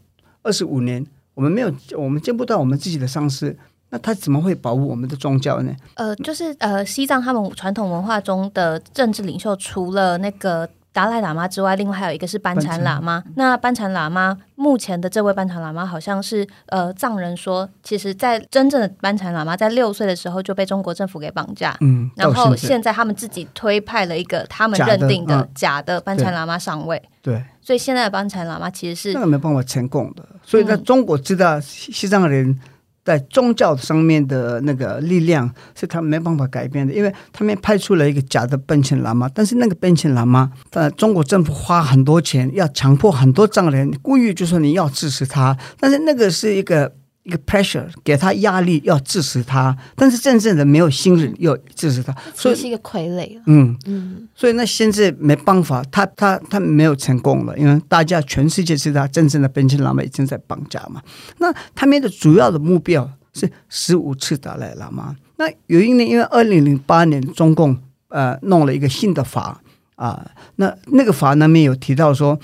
[0.43, 3.57] 二十五年，我们没有，我们见不到我们自己的上司，
[3.95, 5.73] 那他怎么会保护我们的宗教呢？
[5.93, 13.23] 呃，就是呃，西藏他们传统文化中的政治领袖，除了那个达赖喇嘛之外，另外还有一个是班禅喇嘛。
[13.35, 21.75] 那班禅喇嘛目前的这位班禅喇嘛，好像是呃藏人说，其实，在真正的班禅喇嘛在六岁的时候就被中国政府给绑架。
[21.79, 27.41] 嗯，然后到现在他们自己推派了一个他们认定的嗯假的班禅喇嘛上位，对。
[27.61, 30.23] 所以现在的班禅喇嘛其实是那个没办法成功的。
[30.43, 32.57] 所以在嗯中国知道西西藏人
[33.05, 46.93] 在宗教上面的那个力量是他没办法改变的，因为他们派出了一个假的奔钱喇嘛，但是那个奔钱喇嘛，呃，中国政府花很多钱要强迫很多藏人，故意就说你要支持他，但是那个是一个。
[47.25, 53.41] 一个 pressure 给他压力，要支持他，但是真正的没有新人要支持他，所以是一个傀儡了。
[53.47, 61.01] 嗯，嗯，所以那现在没办法，他他他没有成功了，因为大家全世界知道真正的边境喇嘛已经在绑架嘛。
[61.39, 65.15] 那他们的主要的目标是十五次达赖喇嘛。
[65.37, 67.75] 那有一年，因为二零零八年中共
[68.09, 69.59] 呃弄了一个新的法
[69.95, 72.39] 啊、那那个法那边有提到说，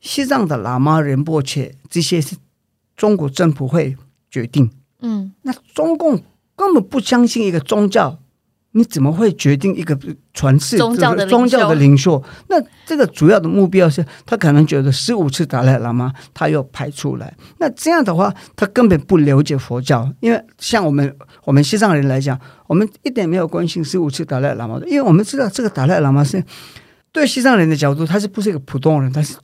[0.00, 2.36] 西藏的喇嘛仁波切这些是
[2.96, 3.96] 中国政府会
[4.30, 4.70] 决定。
[5.00, 6.20] 嗯那中共
[6.56, 8.18] 根本不相信一个宗教，
[8.72, 9.96] 你怎么会决定一个
[10.34, 12.24] 传世宗教的领袖宗教的领袖？
[12.48, 26.44] 那这个主要的目标是他可能觉得十五次达赖喇嘛他要排出来，那这样的话他根本不了解佛教，因为像我们我们西藏人来讲，我们一点没有关心十五次达赖喇嘛的，因为我们知道这个达赖喇嘛是
[27.12, 29.36] 对西藏人的角度，他是不是一个普通人，他是。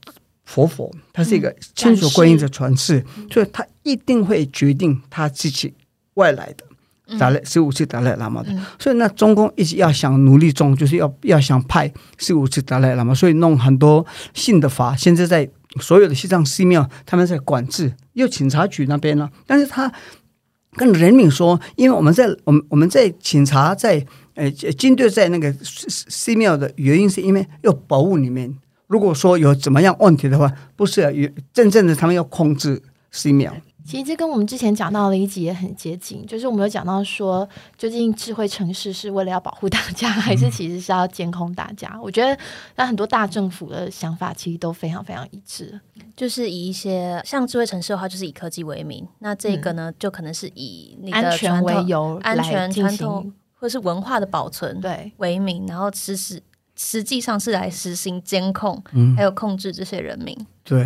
[0.47, 5.73] 佛佛，他是一个千手观音的传世，所以他一定会决定他自己
[6.15, 6.65] 外来的。
[7.19, 8.65] 达赖十五次达赖喇嘛的，嗯。
[8.79, 15.47] 所以那中共一直要想努力中，就是要要想派十五次达赖喇嘛，所以弄很多新的法，现在在
[15.79, 19.93] 所有的西藏寺庙他们在管制，有警察局那边呢，但是他
[20.73, 28.57] 跟人民说，因为我们在我们我们在警察在呃军队在那个寺寺庙的原因是因为要保护你们。
[28.87, 33.55] 如果说有怎么样问题的话，不是、啊、有真正的他们要控制寺庙。
[33.85, 41.95] 其实这跟我们之前讲到的一集也很接近，就是我们有讲到说，究竟智慧城市是为了要保护大家， 还是其实是要监控大家？
[42.01, 42.35] 我觉得，
[42.75, 45.79] 那很多大政府的想法其实都非常非常一致。
[46.15, 49.07] 就是以一些像智慧城市的话，就是以科技为名。
[49.19, 56.41] 那这个呢，就可能是以你的安全传统为由安全传统，或是文化的保存对，为名，然后实施
[56.75, 60.35] 实际上是来实行监控，嗯还有控制这些人民。
[60.63, 60.83] 对，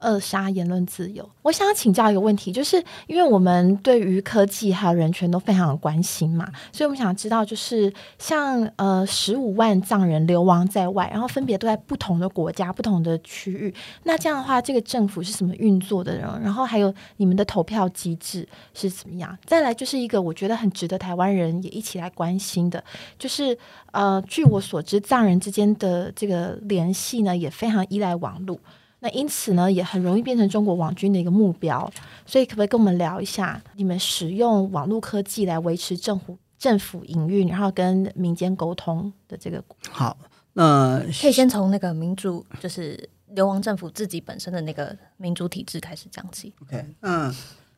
[0.00, 1.28] 扼杀言论自由。
[1.42, 16.18] 我想请教一个问题，就是因为我们对于科技还有人权都非常的关心嘛，所以我们想知道，就是像呃十五万藏人流亡在外，然后分别都在不同的国家、不同的区域，那这样的话，这个政府是什么运作的？
[16.18, 16.38] 呢？
[16.42, 19.36] 然后还有你们的投票机制是怎么样？
[19.44, 22.82] 再来就是一个我觉得很值得台湾人也一起来关心的，
[23.18, 23.56] 就是
[23.92, 28.58] 呃，据我所知，藏人之间的这个联系呢，也非常依赖网络。
[29.00, 31.90] 那因此呢，也很容易变成中国网军的一个目标。
[32.26, 39.62] 所以，可不可以跟我们聊一下，你们使用网络科技来维持政府政府营运，然后跟民间沟通的这个？
[39.90, 40.16] 好，
[40.54, 46.52] 那可以先从那个民主，就是流亡政府自己本身的那个民主体制开始讲起。
[46.62, 47.32] OK，嗯，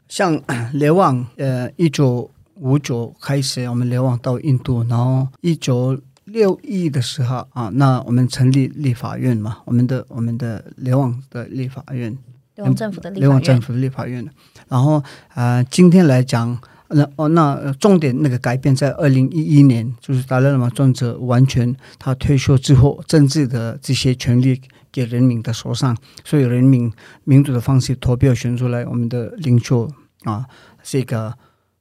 [0.08, 0.42] 像
[0.72, 6.00] 流亡，呃，一九五九开始，我们流亡到印度，然后一九。
[6.32, 12.16] 六亿的时候啊，那我们成立立法院嘛，我们的我们的流亡的立法院，
[12.54, 14.28] 流亡政府的联网政府的立法院。
[14.68, 15.02] 然后
[15.34, 16.56] 啊，今天来讲，
[16.88, 24.60] 那哦，那重点那个改变在二零一一年，就是达赖喇嘛尊者完全他退休之后，政治的这些权利
[24.92, 26.92] 给人民的手上，所以人民
[27.24, 29.90] 民主的方式投票选出来我们的领袖
[30.24, 30.46] 啊，
[30.82, 31.34] 是一个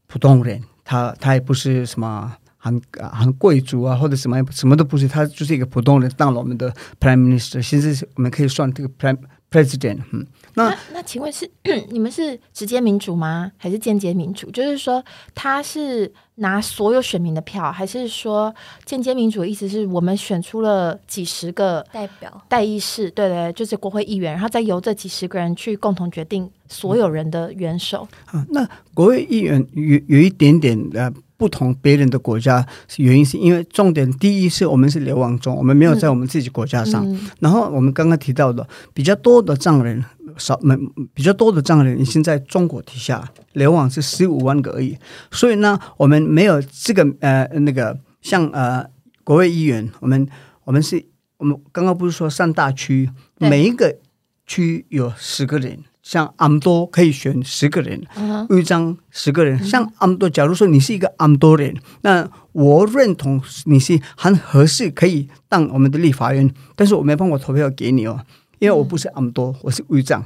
[0.08, 2.34] 普通人，他他也不是什么。
[2.62, 7.62] 很很贵族啊，或者什么什么都不是，他就是一个普通人当了我们的 prime minister。
[7.62, 9.18] 甚至我们可以算这个 prime
[9.50, 10.00] president。
[10.12, 11.50] 嗯，那那请问是
[11.90, 13.50] 你们是直接民主吗？
[13.58, 14.52] 还是间接民主？
[14.52, 15.02] 就是说
[15.34, 18.54] 他是拿所有选民的票，还是说
[18.84, 19.46] 间接民主？
[19.46, 28.06] 意思是我们选出了几十个代表代议士，对对，就是国会议员，然后再由这几十个人去共同决定所有人的元首。
[28.26, 31.10] 啊，那国会议员有有一点点呃。
[31.40, 32.68] 不同别人的国家
[32.98, 37.08] 原因是因为重点，第一是我们是流亡中，我们没有在我们自己国家上。
[37.40, 40.04] 然后我们刚刚提到的比较多的藏人
[40.38, 40.76] 少，没
[41.14, 44.98] 比较多的藏人已经在中国底下流亡是十五万个而已。
[45.32, 48.86] 所以呢，我们没有这个呃那个像呃
[49.24, 50.28] 国会议员，我们
[50.66, 51.06] 我们是
[51.38, 53.98] 我们刚刚不是说三大区，每一个
[54.46, 55.80] 区有十个人。
[56.10, 58.02] 像阿姆多可以选十个人，
[58.50, 59.64] 豫章十个人。
[59.64, 68.26] 像阿姆多，假如说你是一个阿姆多人，那我认同你是很合适可以当我们的立法院，但是我没办法投票给你哦，
[68.58, 70.26] 因为我不是阿姆多，我是豫章，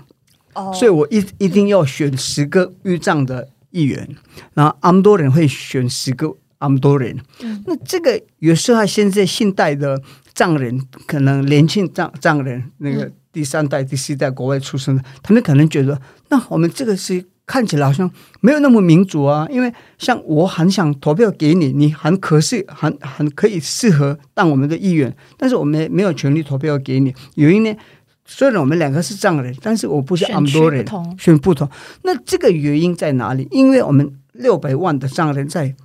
[0.73, 4.07] 所以我一一定要选十个豫章的议员，
[4.53, 7.19] 然后阿姆多人会选十个阿姆多人。
[7.65, 10.01] 那这个有时候现在现代的
[10.33, 13.11] 藏人，可能年轻藏藏人那个。
[13.33, 18.09] 第三代、第四代国外出生的，他们可能觉得，那我们这个是看起来好像
[18.41, 19.47] 没有那么民主啊。
[19.49, 27.11] 因为像我很想投票给你，你很可是很很可以适合当我们的议员，但是我们没有权利投票给你。
[27.33, 27.75] 原因呢，
[28.23, 30.85] 虽然我们两个是藏人，但是我不是阿姆多人，
[31.17, 31.67] 选不同。
[32.03, 33.47] 那这个原因在哪里？
[33.49, 35.75] 因为我们六百万的藏人在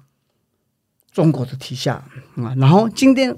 [1.11, 2.05] 中国的体下
[2.37, 3.35] 啊，然后今天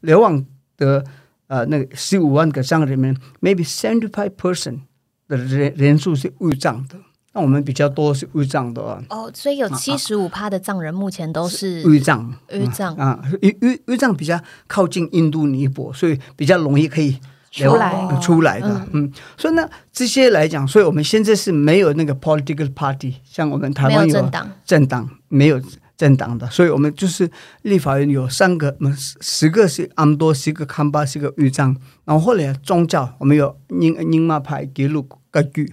[0.00, 0.42] 流亡
[0.78, 1.04] 的。
[1.48, 4.80] 呃，那个十五万个藏人里面，maybe seventy five percent
[5.28, 6.96] 的人人数是豫藏的，
[7.32, 17.18] 那我们比较多是豫藏的哦，所以有七十五趴的藏人目前都是豫藏，豫藏啊，豫豫豫藏比较靠近印度尼泊，所以比较容易可以
[17.50, 18.18] 出来。
[18.20, 25.60] 出来的，嗯，所以呢，这些来讲，所以我们现在是没有那个 political party，像我们台湾有政党，政党没有。
[25.96, 27.30] 政党的，所以我们就是
[27.62, 31.74] 立法院有三个，十十个是安多，十个康巴，十个豫章。
[32.04, 35.72] 然后后来宗教，我们有宁宁玛派、给路格局，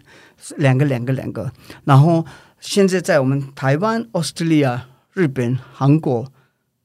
[0.55, 1.51] 两个两个两个。
[1.83, 2.25] 然后
[2.59, 6.25] 现在在我们台湾、澳大利亚、日本、韩国，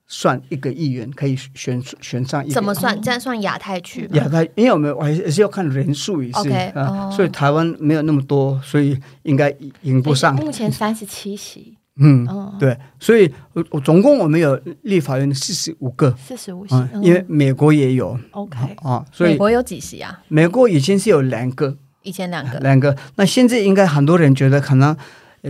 [0.08, 2.50] 算一个议员可以选选上一。
[2.50, 3.00] 怎么算？
[3.00, 4.08] 这样算亚太区？
[4.14, 10.34] 亚太，因为我们还是是要看人数也是啊，所以台湾没有那么多，所以应该赢不上。
[10.34, 11.77] 目前三十七席。
[12.00, 12.26] 嗯，
[12.60, 13.28] 对，所以
[13.70, 18.56] 我总共我们有立法院四十五个，四十五席，因为美国也有，OK。
[18.82, 20.22] 啊，所以美国有几席啊？
[20.28, 24.96] 美国以前是有两个，以前两个，两个，那现在应该很多人觉得可能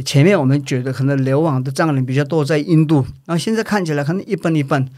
[0.07, 4.89] 前面我们觉得可能流亡的藏人比较多在印度，然后现在看起来可能一半一半，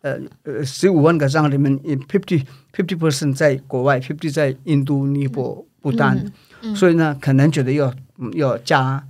[0.00, 1.78] 呃呃，十五万个藏人里面
[2.08, 2.42] ，fifty
[2.74, 6.32] fifty percent 在国外，fifty 在印度、尼泊、不丹，
[6.74, 7.92] 所以呢，可能觉得要
[8.32, 9.04] 要加。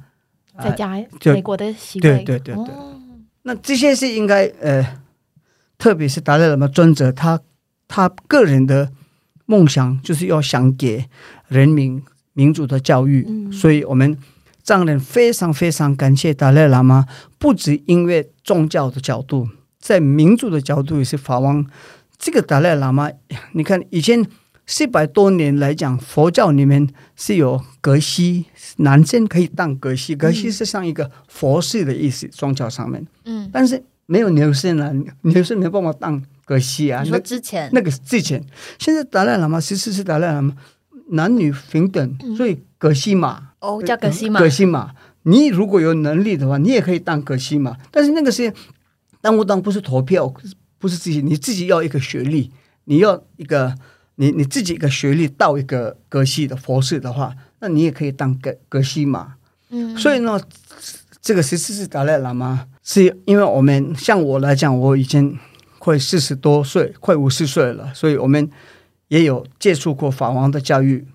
[0.63, 2.75] 在家美国的习惯，对对对对。
[3.43, 4.99] 那这些是应该呃，
[5.79, 7.41] 特别是达赖喇嘛尊者，他
[7.87, 8.91] 他个人的
[9.45, 11.05] 梦想就是要想给
[11.49, 12.03] 人民
[12.33, 14.19] 民主的教育，所以我们
[14.63, 17.07] 藏人非常非常感谢达赖喇嘛，
[17.39, 19.49] 不止因为宗教的角度，
[19.79, 21.65] 在民主的角度也是法王。
[22.19, 23.11] 这个达赖喇嘛，
[23.53, 24.27] 你看以前
[24.67, 28.47] 四百多年来讲，佛教里面是有格西，
[28.79, 33.07] 男生可以当格西，格西是像一个佛系的意思，宗教上面。
[33.25, 34.93] 嗯，但是没有女生啊，
[35.23, 37.03] 女生没办法当格西啊。
[37.03, 38.45] 你说那之前那个是之前，
[38.79, 40.57] 现在达赖喇嘛十四世达赖喇嘛
[41.11, 44.91] 男女平等，所以格西嘛，哦叫格西嘛格，西嘛，
[45.23, 47.77] 你如果有能力的话，你也可以当格西嘛。
[47.93, 48.53] 但是那个是
[49.21, 50.35] 当不当不是投票，
[50.79, 52.51] 不是自己，你自己要一个学历，
[52.87, 53.73] 你要一个
[54.17, 59.35] 你你自己一个学历到一个格西的佛事的话，那你也可以当格格西嘛。
[59.71, 60.41] 嗯，所以呢，
[61.23, 65.39] 这个十四世达赖喇嘛是因为我们像我来讲，我已经
[65.79, 68.51] 快四十多岁，快五十岁了，所以我们
[69.09, 71.07] 也有接触过法王的教育。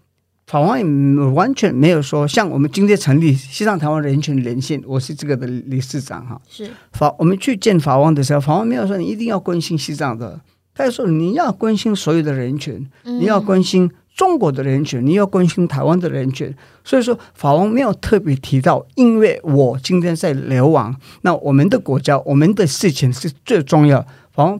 [0.48, 0.84] 法王也
[1.32, 6.42] 完全没有说像我们今天成立西藏台湾人权连线，我是这个的理事长哈。
[6.50, 10.42] 是法我们去见法王的时候，法王没有说你一定要关心西藏的，
[10.74, 16.56] 他就说你要关心所有的人权，你要关心中国的人权，你要关心台湾的人权。
[16.84, 24.02] 所以说，法王没有特别提到，因为我今天在流亡，那我们的国家、我们的事情是最重要。
[24.32, 24.60] 法王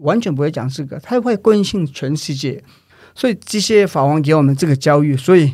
[0.00, 2.62] 完全不会讲这个，他会关心全世界。
[3.14, 5.52] 所以这些法王给我们这个教育，所以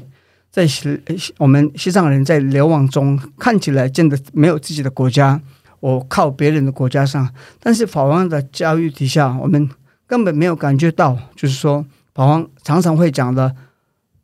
[0.51, 0.99] 在西
[1.39, 5.41] 我们西藏人在流亡中看起来真的没有自己的国家，
[5.81, 7.29] 我靠别人的国家上，
[7.61, 9.69] 但是法王的教育底下，我们
[10.09, 13.55] 根本没有感觉到，就是说法王常常会讲的，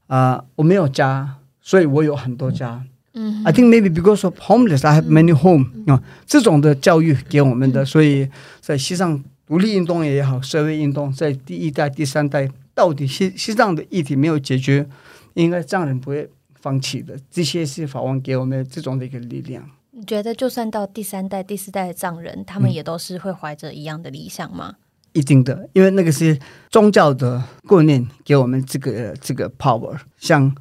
[0.08, 2.84] 啊、我没有家，所以我有很多家。
[3.12, 8.28] 嗯 I think maybe because of homeless, I have many home 啊、这种的教育给我们的，所以
[8.60, 14.88] 在西藏独立运动也好，社会运动在第一代、第三代，到底西西藏的议题没有解决，
[15.34, 17.16] 应该藏人不会放弃的。
[17.30, 19.70] 这些是法王给我们这种的一个力量。
[19.92, 24.74] 你觉得就算到第三代、第四代的藏人，他们也都是会怀着一样的理想吗？
[25.14, 26.38] 一定的，因为那个是
[26.70, 29.96] 宗教的观念给我们这个这个 power。
[30.18, 30.54] 像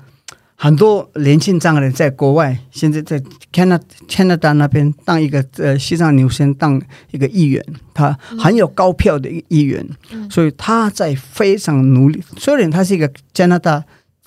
[0.56, 6.82] 很多年轻藏人在国外，现在在 Canada Canada 那边当一个呃西藏女生当
[7.12, 9.86] 一个议员，他很有高票的一个议员，
[10.30, 12.24] 所以他在非常努力。
[12.38, 13.84] 虽然他是一个加拿大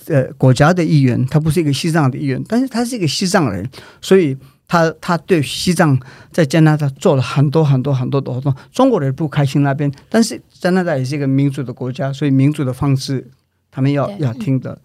[0.09, 3.67] 呃国家的议员，他不是一个西藏的议员，但是他是一个西藏人，
[4.03, 4.37] 所以
[4.69, 5.99] 他他对西藏
[6.33, 8.55] 在加拿大做了很多很多很多的活动。
[8.73, 13.31] 中国人不开心那边，但是加拿大也是一个民主的国家，所以民主的方式
[13.71, 14.79] 他们要要听的。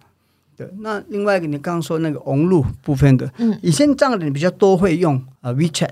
[0.54, 5.88] 对，那另外一个你刚刚说那个网路部分的，嗯以前藏人比较多会用啊、呃 WeChat，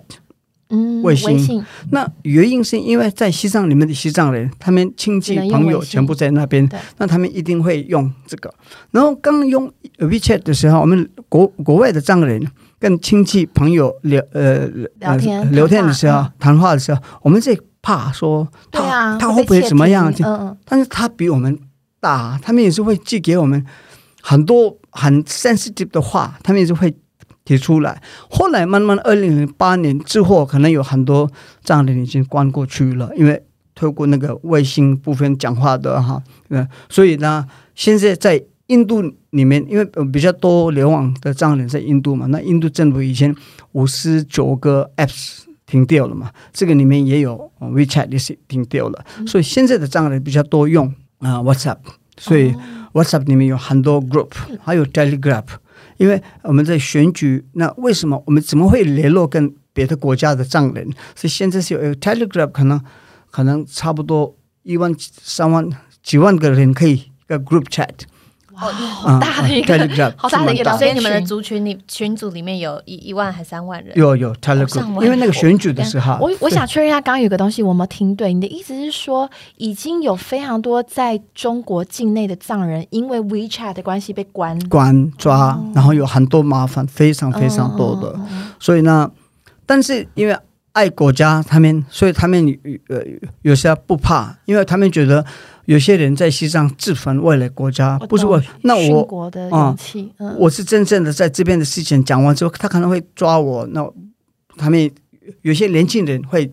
[0.69, 6.69] 嗯，微信微信那原因是因为在西藏里面的西藏人，他们亲戚朋友全部在那边，
[6.99, 8.53] 那他们一定会用这个。
[8.91, 12.47] 然后刚用 WeChat 的时候，我们国国外的藏人
[12.81, 14.67] 跟亲戚朋友聊呃
[14.99, 20.11] 聊天呃聊天的时候谈话，的时候，我们最怕说他、对啊，他会不会怎么样？
[20.21, 21.57] 嗯嗯，但是他比我们
[22.01, 23.63] 大，他们也是会寄给我们
[24.23, 26.97] 很多很 sensitive 的话，他们也是会
[27.45, 28.03] 提出来。
[28.31, 31.31] 后来慢慢二零零八年之后，可能有很多
[31.63, 33.43] 藏人已经关过去了，因为
[33.75, 43.35] 透过那个卫星部分讲话的哈，嗯，所以呢，现在在印度里面，因为呃比较多流亡的藏人在印度嘛，那印度政府以前
[43.73, 50.87] 五十九个 apps 停掉了嘛，这个里面也有呃 WeChat 也是停掉了，所以现在的藏人比较多用
[51.19, 51.79] 啊、WhatsApp，
[52.17, 52.55] 所以
[52.93, 54.31] WhatsApp 里面有很多 group，
[54.63, 55.45] 还有 Telegram，
[55.97, 60.89] 因为我们在选举，那为什么我们怎么会联络跟别的国家的藏人？
[61.15, 62.81] 所以现在是有 Telegram，可能
[63.31, 65.69] 可能差不多一万、三万、
[66.03, 67.95] 几万个人可以一个 group chat，
[68.61, 73.97] 好大的一个好大的一个所以你们的族群里群组里面有一一万还三万人？
[73.97, 88.19] 有有 Telegram，因为那个选举的时候，我我想确认一下，刚刚有个东西我没有听对，你的意思是说，已经有非常多在中国境内的藏人因为 WeChat 的关系被关，关抓，然后有很多麻烦，非常非常多的。
[88.59, 89.11] 所以呢，
[89.65, 90.37] 但是因为
[90.73, 92.47] 爱国家，他们所以他们
[92.89, 92.99] 呃
[93.43, 95.25] 有些不怕，因为他们觉得
[95.71, 99.31] 有些人在西藏自焚为了国家，不是为那我
[100.19, 103.65] 嗯，我是真正的在这边的事情讲完之后，他可能会抓我。
[103.69, 103.89] 那
[104.57, 104.91] 他们
[105.43, 106.53] 有些年轻人会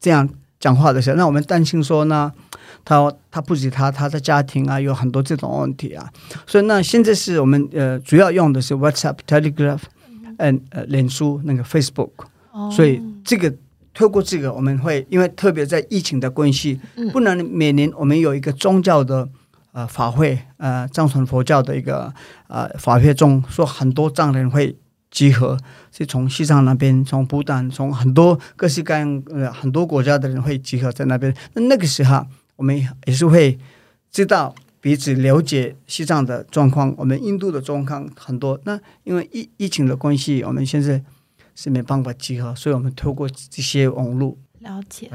[0.00, 0.26] 这样
[0.58, 2.32] 讲话的时候，那我们担心说呢，
[2.82, 6.08] 他他不止他，他的家庭啊有很多这种问题啊。
[6.46, 9.78] 所以那现在是我们呃主要用的是 WhatsApp、Telegram，
[10.38, 12.12] 嗯呃脸书那个 Facebook。
[12.52, 13.54] 哦所以这个
[14.00, 19.28] 透过这个，我们会因为特别在疫情的关系，嗯不能每年我们有一个宗教的
[19.72, 22.10] 呃法会，呃藏传佛教的一个
[22.48, 24.74] 呃法会中，说很多藏人会
[25.10, 25.58] 集合，
[25.92, 31.34] 是从西藏那边，从不丹，从很多各式各样呃很多国家的人会集合在那边。
[31.52, 32.24] 那那个时候，
[32.56, 32.74] 我们
[33.04, 33.58] 也是会
[34.10, 38.58] 知道彼此了解西藏的状况，我们印度的状况很多。
[38.64, 41.02] 那因为疫疫情的关系，我们现在
[41.62, 45.10] 是没办法集合，所以我们透过这些网络了解。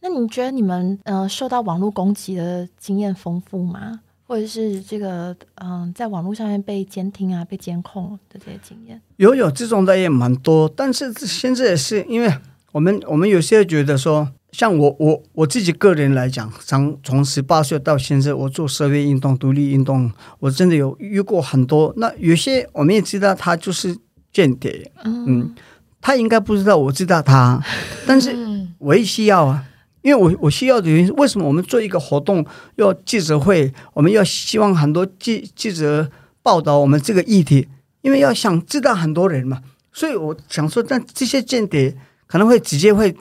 [0.00, 4.00] 那你觉得你们呃受到网络攻击的经验丰富吗？
[4.26, 8.98] 或者是这个嗯，在网络上面被监听啊、被监控的这些经验？
[9.16, 12.34] 有有这种的也蛮多，但是现在也是因为
[12.70, 21.92] 我们我们有些觉得说，像我我我自己个人来讲，从从十八岁到现在，我做社会运动、独立运动，我真的有遇过很多。
[21.98, 23.94] 那有些我们也知道他就是
[24.32, 25.54] 间谍，嗯，
[26.02, 27.58] 他应该不知道我知道他，
[28.06, 28.36] 但是
[28.76, 29.64] 我也需要啊。
[30.02, 32.44] 因为我我需要的原因，为什么我们做一个活动
[32.74, 33.72] 要记者会？
[33.94, 36.10] 我们要希望很多记记者
[36.42, 37.68] 报道我们这个议题，
[38.00, 39.62] 因为要想知道很多人嘛。
[39.92, 41.96] 所以我想说，但这些间谍
[42.26, 43.14] 可能会直接会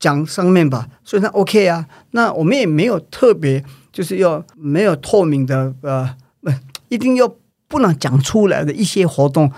[0.00, 0.88] 讲上面吧。
[1.04, 6.50] 所以他 OK 啊，那我们也没有特别就是要没有透明的呃，不
[6.88, 7.32] 一定要
[7.68, 9.52] 不能讲出来的一些活动。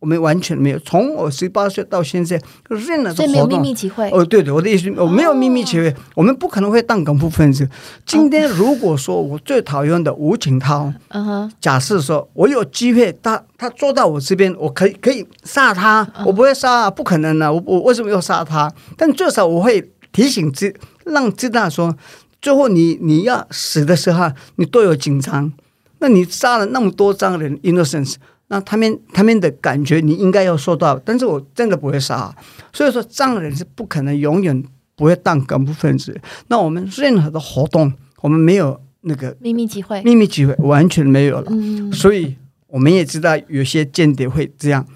[0.00, 4.08] 我们完全没有，从我十八岁到现在，任何的活动，秘密集会。
[4.10, 7.68] 哦，对的，我的意思，我没有秘密集会，我们不可能会当恐怖分子。
[8.06, 18.72] 今天如果说我最讨厌的吴景涛，嗯哼，假设说我有机会，他他坐到我这边，我可以可以杀他，我不会杀，不可能的，我我为什么要杀他？
[18.96, 20.72] 但至少我会提醒知
[21.06, 21.96] 让知道说，
[22.40, 25.52] 最后你你要死的时候，你都有紧张。
[25.98, 28.14] 那你杀了那么多张人，innocence。
[28.50, 32.34] 那他们他们的感觉你应该要受到，但是我真的不会杀，
[32.72, 34.64] 所以说藏人是不可能永远
[34.96, 36.18] 不会当恐怖分子。
[36.46, 37.92] 那我们任何的活动，
[38.22, 41.52] 我们没有那个秘密机会，秘密机会完全没有了。
[41.92, 42.36] 所以
[42.68, 44.86] 我们也知道有些间谍会这样，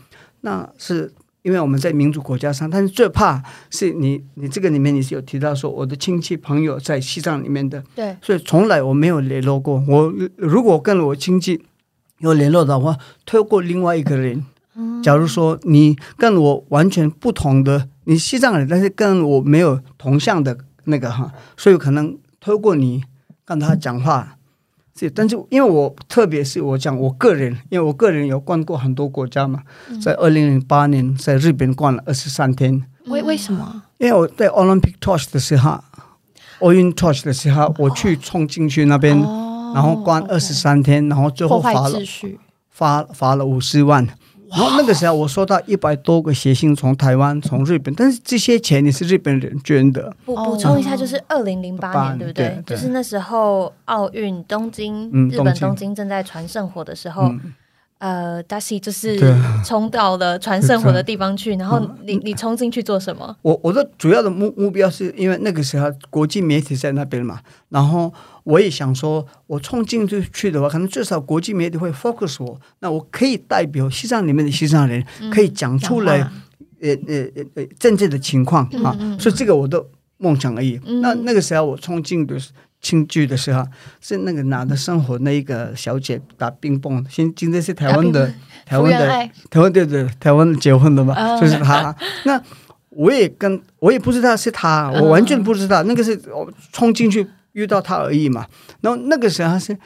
[0.40, 9.84] 那是因为我们在民主国家上，但是最怕是你你这个里面你是有提到说我的亲戚朋友在西藏里面的，对，所以从来我没有联络过。
[9.86, 11.60] 我如果跟我亲戚。
[12.22, 12.96] 有联络的话，
[13.26, 14.44] 透过另外一个人。
[15.02, 23.02] 假如说你跟我完全不同的，你西藏人，但是跟我没有同向的那个哈，所以可能透过你
[23.44, 24.38] 跟他讲话。
[24.98, 29.60] 是，但是因为我特别是我讲我个人，因为我个人有逛过很多国家嘛，
[30.02, 32.82] 在二零零八年在日本逛了二十三天。
[33.08, 33.82] 为为什么？
[33.98, 35.82] 因为我在 Olympic Torch 的时候，
[36.60, 39.41] 奥运 Torch 的时候，我去冲进去那边。
[39.74, 41.98] 然后关二十三天，然后最后罚了
[42.70, 44.06] 罚罚了五十万。
[44.50, 50.14] 然后那个时候我收到一百多个写信，从台湾、从日本，但是这些钱也是日本人捐的。
[50.26, 52.62] 补补充一下，就是二零零八年，对不对？
[52.66, 57.32] 就是那时候奥运东京，日本东京正在传圣火的时候。
[58.02, 59.16] 呃，达西就是
[59.64, 63.36] 冲到了传圣火的地方去， 然后你你冲进去做什么？
[63.42, 67.38] 我我的主要的目目标是因为那个时候国际媒体在那边嘛，
[67.68, 76.18] 然后我也想说，我冲进去去的话，可能至少国际媒体会 focus 我，那我可以代表西藏里面的西藏人，可以讲出来，
[76.80, 77.24] 呃呃
[77.54, 79.80] 呃，真正的情况啊，所以这个我的
[80.18, 80.80] 梦想而已。
[81.00, 82.50] 那那个时候我冲进的是。
[82.82, 83.64] 庆聚的时候，
[84.00, 87.02] 是那个拿的生活那一个小姐打冰棒。
[87.08, 88.34] 现今天是台湾的，
[88.66, 91.94] 台湾的，台湾对对，台湾结婚的嘛，就是他。
[92.24, 92.42] 那
[92.90, 95.84] 我也跟我也不知道是他，我完全不知道。
[95.84, 98.44] 那个是我冲进去遇到他而已嘛。
[98.80, 99.78] 然后那个时候是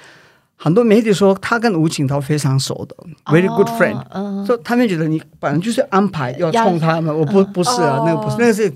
[0.57, 4.47] 很多媒体说他跟吴景涛非常熟的，very good friend。
[4.47, 8.73] 说他们觉得你反正就是安排要冲他们，我不不是啊，那个不是，那个是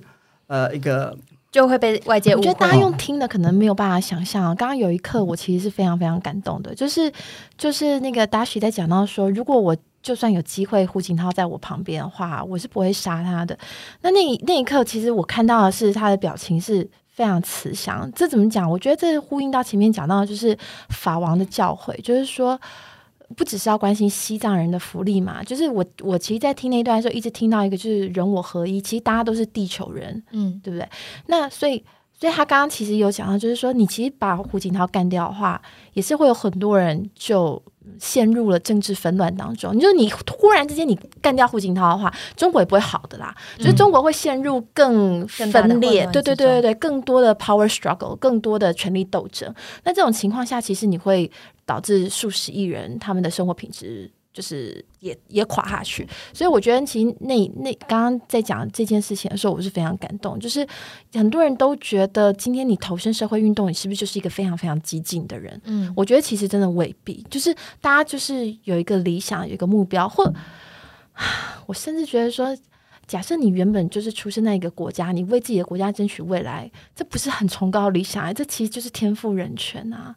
[0.47, 1.17] 呃一个。
[1.51, 2.35] 就会被外界。
[2.35, 4.55] 我觉得大家用听的可能没有办法想象。
[4.57, 7.13] 刚刚有一刻，我其实是非常非常感动的，就是
[7.57, 13.59] 就是那个达西在讲到说，如果我就算有机会胡锦涛在我旁边的话，我是不会杀他的。
[14.03, 18.11] 那那那一刻，其实我看到的是他的表情是非常慈祥。
[18.15, 18.71] 这怎么讲？
[18.71, 20.57] 我觉得这呼应到前面讲到的就是
[20.89, 22.61] 法王的教诲，就是说。
[23.37, 30.89] 不只是要关心西藏人的福利嘛，就是我我其实，在听那一段的时候，一直听到一个就是人我合一，其实大家都是地球人，嗯，对不对？
[31.27, 31.85] 那所以，
[32.19, 35.61] 所以他刚刚其实有讲到，就是说，你其实把胡锦涛干掉的话，
[35.93, 37.63] 也是会有很多人就。
[37.99, 39.75] 陷入了政治纷乱当中。
[39.75, 40.09] 你说你
[40.39, 43.35] 忽然之间你干掉胡锦涛的话，中国也不会好的啦。
[43.59, 49.53] 就是中国会陷入更分裂，对对对对对，更多的 power struggle，更多的权力斗争。
[49.83, 51.29] 那这种情况下，其实你会
[51.71, 54.11] 导致数十亿人他们的生活品质。
[54.33, 60.39] 就是也也垮下去，所以我觉得其实那那刚刚在讲这件事情的时候，我是非常感动。
[60.39, 60.65] 就是
[61.13, 65.61] 很多人都觉得今天你投身社会运动，你是不是就是一个非常非常激进的人？
[65.65, 67.27] 嗯，我觉得其实真的未必。
[67.29, 70.33] 就是大家就是有一个理想，有一个目标，或
[71.67, 72.57] 我甚至觉得说，
[73.09, 78.33] 假设你原本就是出生在一个国家，你为自己的国家争取未来，这不是很崇高的理想啊？
[78.33, 80.15] 这其实就是天赋人权啊。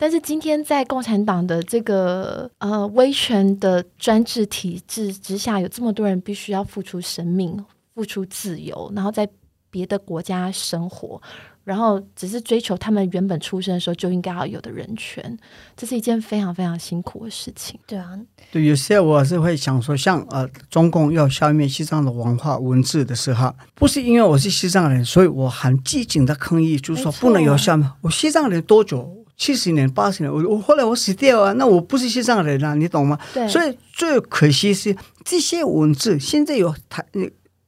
[0.00, 7.62] 但是今天在共产党的这个呃威权的专制体制之下，有这么多人必须要付出生命、
[7.96, 9.28] 付出自由，然后在
[9.70, 11.20] 别的国家生活，
[11.64, 15.36] 然后只是追求他们原本出生的时候就应该要有的人权，
[15.76, 17.78] 这是一件非常非常辛苦的事情。
[17.84, 18.16] 对啊，
[18.52, 27.90] 对，有些我是会想说，像呃，中共要消灭西藏的文化文字的时候，不是因为我是西藏人，所以我很激进的抗议，就是说不能有消灭。
[28.02, 29.26] 我西藏人多久？
[29.38, 33.18] 七十年、八十年，我我后来我死掉啊，那我不是西藏人啊，你懂吗？
[33.32, 37.22] 对，所以最可惜是这些文字现在有台，呃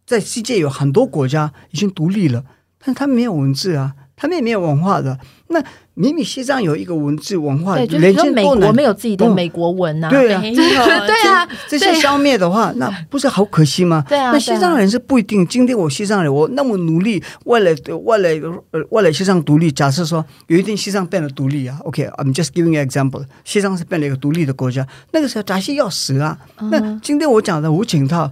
[0.04, 2.44] 在世界有很多国家已经独立了，
[2.84, 5.20] 但他没有文字啊，他们也没有文化的。
[5.52, 5.62] 那
[5.94, 14.04] 明明西藏有一个文字文化，对，就是连说美国没有自己的嗯美国文呐、对啊对啊，这些消灭的话，那不是好可惜吗？
[14.08, 15.46] 对啊那西藏人是不一定。
[15.46, 17.74] 今天我西藏人，我那么努力，为了
[18.04, 26.38] 为了呃为了西藏独立，假设说有一天西藏变得独立啊，OK，I'm、just giving an example，西藏是变了一个独立的国家，那个时候扎西要死啊。
[26.60, 28.30] 嗯那今天我讲的吴景涛，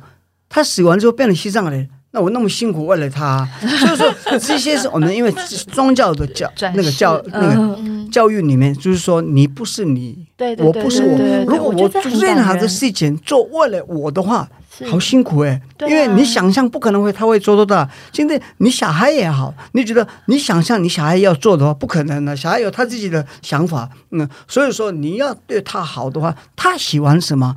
[0.49, 1.89] 他死完之后变了西藏人。
[2.13, 5.31] 那我那么辛苦为了他、啊， 所以说这些是我们因为
[5.73, 11.19] 宗教的教那个教那个嗯教育里面，就是说你不是你，对对对我不是我。
[11.47, 14.49] 如果我我觉得这很任何的事情做为了我的话，
[14.91, 17.87] 好辛苦哎、对啊因为你想象不可能会他会做得到。
[18.13, 22.35] 现在你小孩也好，你觉得你想象你小孩要做的话，不可能的。
[22.35, 27.55] 小孩有他自己的想法，嗯，所以说你要对他好的话，他喜欢什么。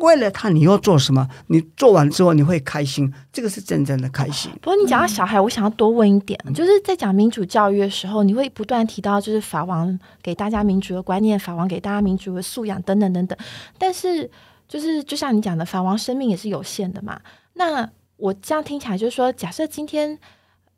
[0.00, 1.26] 为了他，你要做什么？
[1.46, 4.50] 你做完之后你会开心，这个是真正的开心。
[4.60, 13.38] 不过你讲到小孩，我想要多问一点，就是在讲民主教育的时候，你会不断提到就是法王给大家民主的观念，法王给大家民主的素养等等等等。
[13.78, 14.30] 但是
[14.68, 17.20] 就是就像你讲的，法王生命也是有限的嘛。
[17.54, 20.18] 那我这样听起来就是说，假设今天。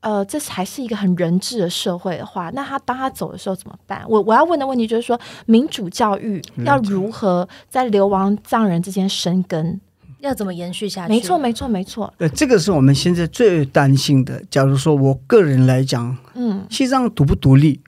[0.02, 4.04] 呃，这还是一个很人治的社会的话，那他当他走的时候怎么办？
[4.08, 9.80] 我我要问的问题就是说，民主教育要如何在流亡藏人之间生根？
[10.18, 11.08] 要怎么延续下去？
[11.08, 12.12] 没错，没错，没错。
[12.18, 14.40] 呃，这个是我们现在最担心的。
[14.50, 17.80] 假如说我个人来讲，嗯，西藏独不独立，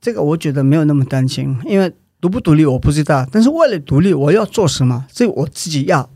[0.00, 6.08] 这个我觉得没有那么担心，因为独不独立我不知道，但是为了独立我要做什么，这个我自己要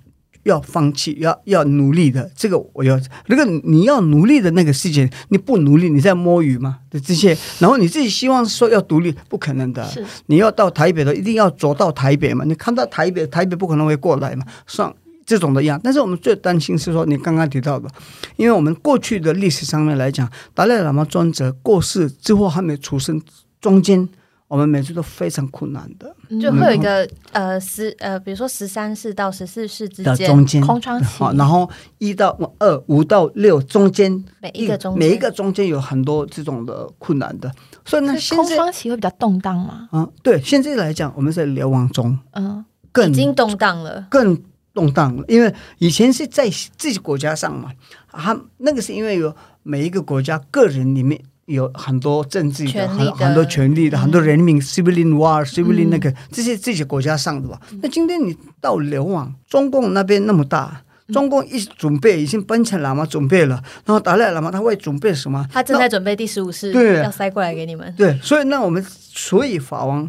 [0.51, 3.01] 要放弃，要要努力的，这个我要。
[3.27, 6.81] 如果你要努力的那个事情，你不努力，你在摸鱼嘛？
[6.91, 9.89] 这些，然后你自己希望说要独立，不可能的。
[10.27, 12.45] 你要到台北的，一定要走到台北嘛？
[12.45, 14.45] 你看到台北，台北不可能会过来嘛？
[14.67, 14.93] 算
[15.25, 15.81] 这种的样。
[15.83, 17.89] 但是我们最担心是说，你刚刚提到的，
[18.37, 23.23] 因为我们过去的历史上面来讲，达赖喇嘛尊者过世之后还没出生，
[23.61, 24.09] 中间
[24.51, 26.13] 我们每次都非常困难的。
[26.41, 31.05] 就会有一个呃十呃，比如说十三世到十四世之间，的中间，空窗期。
[31.05, 34.99] 好，然后一到二、五到六中间，每一个中间。
[34.99, 37.49] 每一个中间有很多这种的困难的，
[37.85, 39.89] 所以呢，是空现在窗期会比较动荡嘛？
[39.93, 44.05] 啊，对，现在来讲，我们在流亡中嗯，更已经动荡了。
[44.11, 44.37] 更
[44.75, 47.71] 动荡了，因为以前是在自己国家上嘛，
[48.11, 49.33] 他那个是因为有
[49.63, 51.21] 每一个国家个人里面
[51.51, 57.61] 有很多政治的、很很多权利的、嗯很多人民 civilian war、civilian 那个这些这些国家上的吧。
[57.83, 60.83] 那今天你到流亡，中共那边那么大。
[61.13, 65.45] 中共一准备已经奔前喇嘛准备了，然后达赖喇嘛他会准备什么？
[65.53, 67.93] 他正在准备第十五世，对要塞过来给你们。
[67.97, 70.09] 对，所以那我们所以法王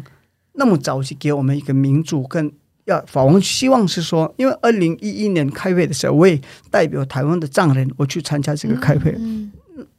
[0.52, 2.52] 那么早期给我们一个民主跟
[2.84, 6.40] 要法王希望是说，因为二零一一年开会的时候，我也
[6.70, 9.41] 代表台湾的藏人我去参加这个开会，嗯，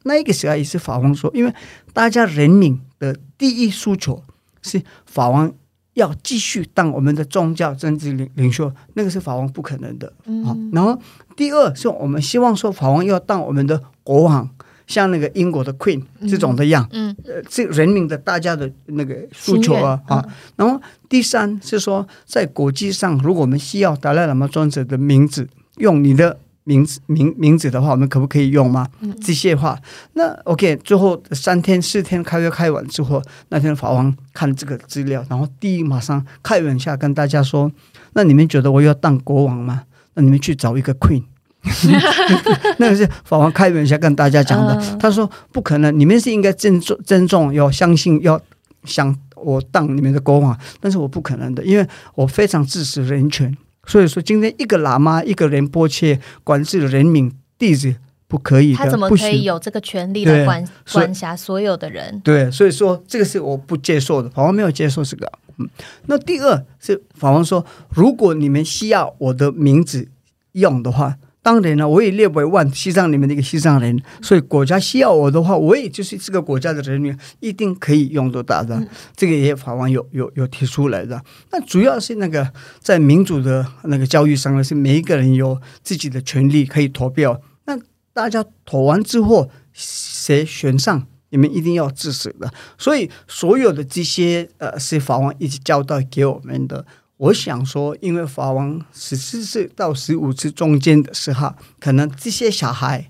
[0.04, 1.54] 那一个时候也是法王说，因为
[1.92, 4.24] 大家人民的第一诉求
[4.62, 5.54] 是法王。
[5.96, 10.12] 要继续当我们的宗教政治领领袖，那个是法王不可能的。
[10.44, 11.00] 好，然后
[11.36, 14.50] 第二是我们希望说法王要当我们的国王，
[14.88, 16.90] 像那个英国的 Queen 这种的样。
[16.94, 20.28] 嗯，呃，这人民的大家的那个诉求啊啊。
[20.56, 25.48] 然后第三是说，在国际上，如果我们需要达赖喇嘛尊者的名字，
[25.78, 28.88] 用你的名字名名字的话，我们可不可以用吗？
[29.22, 29.78] 机械化。
[30.14, 37.72] 那 OK，最后三天四天开会开完之后，那天法王看这个资料，然后第一马上开玩笑跟大家说
[38.14, 39.84] ：“那你们觉得我要当国王吗？
[40.14, 41.24] 那你们去找一个 queen。”
[42.78, 44.74] 那个是法王开玩笑跟大家讲的。
[44.76, 48.40] 嗯他说：“不可能，你们是应该尊重、尊重，要相信，要
[48.86, 53.56] 想我当你们的国王，但是我不可能的，因为我非常支持人权。
[53.86, 57.96] 所以说，今天一个喇嘛、一个人波切管制人民弟子
[58.28, 59.10] 不可以的，他怎么。
[59.10, 62.20] 可以有这个权利来管管辖所有的人？
[62.22, 65.32] 对，所以说这个是我不接受的，法王没有接受这个。
[65.58, 65.70] 嗯，
[66.08, 70.08] 那第二是法王说，如果你们需要我的名字
[70.54, 78.82] 用的话，当然了，我也列为万西藏里面的一个西藏人，所以国家需要我的话，我也就是这个国家的人员，一定可以用得到的。
[79.14, 81.22] 这个也法王有有有提出来的。
[81.52, 87.42] 那主要是那个在民主的那个教育上呢，是每一个人有自己的权利可以投票。
[87.66, 87.78] 那
[88.14, 92.50] 大家投完之后，谁选上，你们一定要支持的。
[92.78, 96.86] 所以所有的这些呃，是法王一直交代给我们的。
[97.24, 103.10] 我想说，因为法王十四岁到十五岁中间的时候，可能这些小孩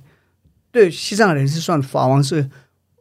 [0.72, 2.48] 对西藏人是算法王是，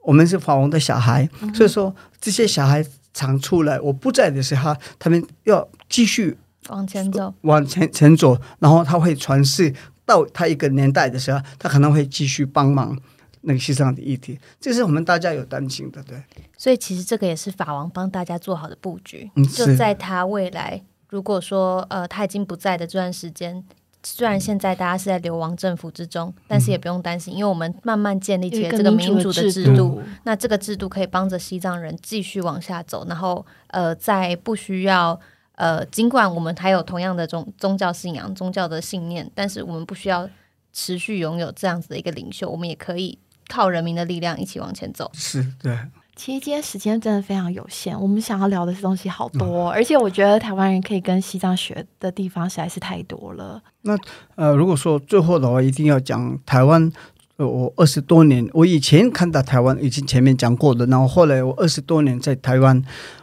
[0.04, 2.82] 我们是法王的小孩，所以说这些小孩
[3.12, 6.38] 常出来，我不在的时候，他们要继续
[6.68, 9.74] 往前走，往前前走，然后他会传世
[10.06, 12.98] 到他一个年代的时候，他可能会继续帮忙
[13.42, 16.22] 那个西藏的议题，这是我们大家有担心的，对。
[16.56, 20.82] 所以其实这个也是法王帮大家做好的布局，嗯就在他未来。
[21.12, 23.62] 如果说呃他已经不在的这段时间，
[24.02, 35.20] 虽然现在大家是在流亡政府之中，但是也不用担心，因为我们慢慢建立起了这个民主的制度，那这个制度可以帮着西藏人继续往下走，然后呃在不需要
[35.56, 40.26] 呃尽管我们还有同样的宗宗教信仰、宗教的信念，但是我们不需要
[40.72, 45.10] 持续拥有这样子的一个领袖，我们也可以靠人民的力量一起往前走。
[45.12, 45.78] 是对。
[46.14, 53.60] 其实今天时间真的非常有限，我们想要聊的东西好多， 而且我觉得台湾人可以跟西藏学的地方实在是太多了。
[53.82, 53.96] 那
[54.36, 56.90] 呃，如果说最后的话，一定要讲台湾。
[57.38, 62.80] 我二十多年，我以前看到台湾已经前面讲过的，然后后来我二十多年在台湾，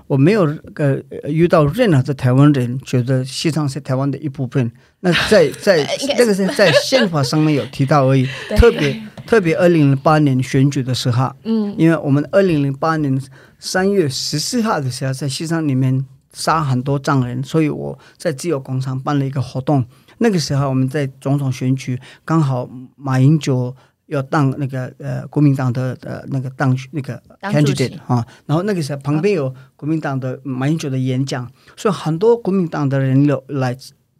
[0.08, 0.44] 我没有
[0.76, 0.98] 呃
[1.30, 4.70] 遇到任何的台湾人觉得西藏是台湾的一部分。
[5.00, 5.88] 那在在
[6.18, 8.28] 那个是在宪法上面有提到而已，
[8.58, 13.22] 特别特别二零零八年选举的时候，嗯，因为我们二零零八年
[13.60, 16.04] 三月十四号的时候在西藏里面
[16.34, 19.86] 杀很多藏人，所以我在自由广场办了一个活动。
[20.18, 23.76] 那个时候我们在总统选举，刚好马英九。
[24.08, 33.78] 要当那个呃国民党的呃那个当那个 candidate 啊，然后那个时候旁边有国民党的马英九的演讲，所以很多国民党的人有来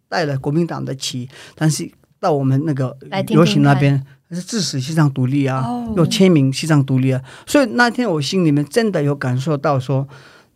[0.08, 1.90] 带了国民党的旗，但是
[2.20, 2.96] 到我们那个
[3.30, 4.00] 游行那边
[4.36, 5.64] 是支持西藏独立啊，
[5.96, 10.06] 要签名西藏独立啊，所以那天我心里面真的有感受到说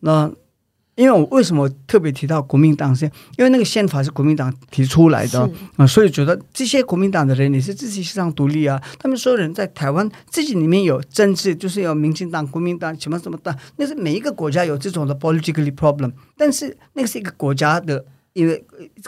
[0.01, 0.31] 那。
[0.97, 2.95] 因为我为什么特别提到国民党？
[2.95, 3.05] 是
[3.37, 8.81] 因为那个宪法是国民党提出来的啊，所以觉得这些国民党的人也是支持西藏独立啊。
[9.01, 16.13] 他们所有人在台湾自己里面有政治，就是有民进党、国民党什么什么的，那是每一个国家有这种的 politically problem。
[16.37, 18.05] 但是那个是一个国家的，
[18.35, 18.65] 因为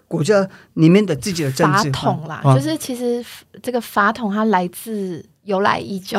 [0.09, 3.25] 国家里面的自己的政治法统啦，就是其实
[3.63, 6.19] 这个法统它来自由来已久。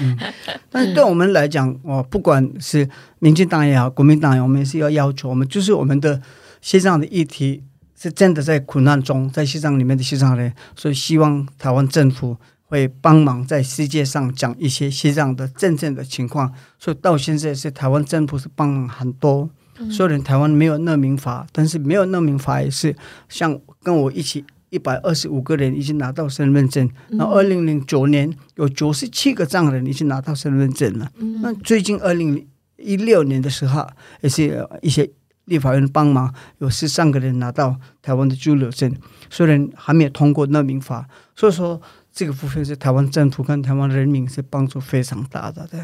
[0.00, 0.18] 嗯，
[0.70, 2.88] 但是对我们来讲，哦，不管是
[3.18, 6.20] 民进党也好，国民党也好，我们是要要求我们，就是我们的
[6.60, 7.62] 西藏的议题
[7.98, 16.52] 是真的在苦难中，在西藏里面的西藏人，所以希望台湾政府会帮忙在世界上讲一些西藏的真正的情况。
[16.78, 19.48] 所以到现在是台湾政府是帮忙很多，
[19.90, 22.94] 虽然台湾没有难民法，但是没有难民法也是
[23.28, 24.44] 像跟我一起。
[24.72, 31.12] 一百二十五个人已经拿到身份证，那二零零九年有九十七个藏人已经拿到身份证了。
[31.42, 32.46] 那最近二零
[32.78, 33.86] 一六年的时候，
[34.22, 35.10] 也是一些
[35.44, 38.90] 立法院帮忙，有十三个人拿到台湾的居留证，
[39.28, 41.06] 虽然还没有通过难民法，
[41.36, 41.78] 所以说
[42.10, 45.68] 这个部分是台湾政府跟台湾人民是帮助非常大的。
[45.70, 45.80] 对。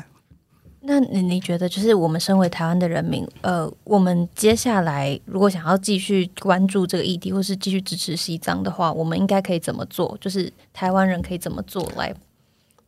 [0.89, 10.17] 那你你觉得，就是我们身为台湾的人民，呃，我们接下来如果想要继续关注这个议题，或是继续支持西藏的话，我们应该可以怎么做？
[10.19, 12.15] 就是台湾人可以怎么做来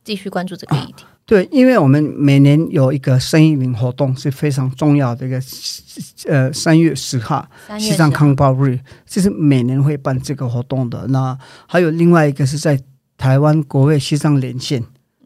[0.03, 1.05] 继续关注这个议题？
[1.27, 5.39] 对，因为我们每年有一个生意领活动是非常重要的一个，
[6.27, 7.47] 呃，三月十号
[7.79, 11.07] 西藏康报日，这是每年会办这个活动的。
[11.09, 12.81] 那还有另外一个是在
[13.19, 14.83] 台湾国卫西藏连线。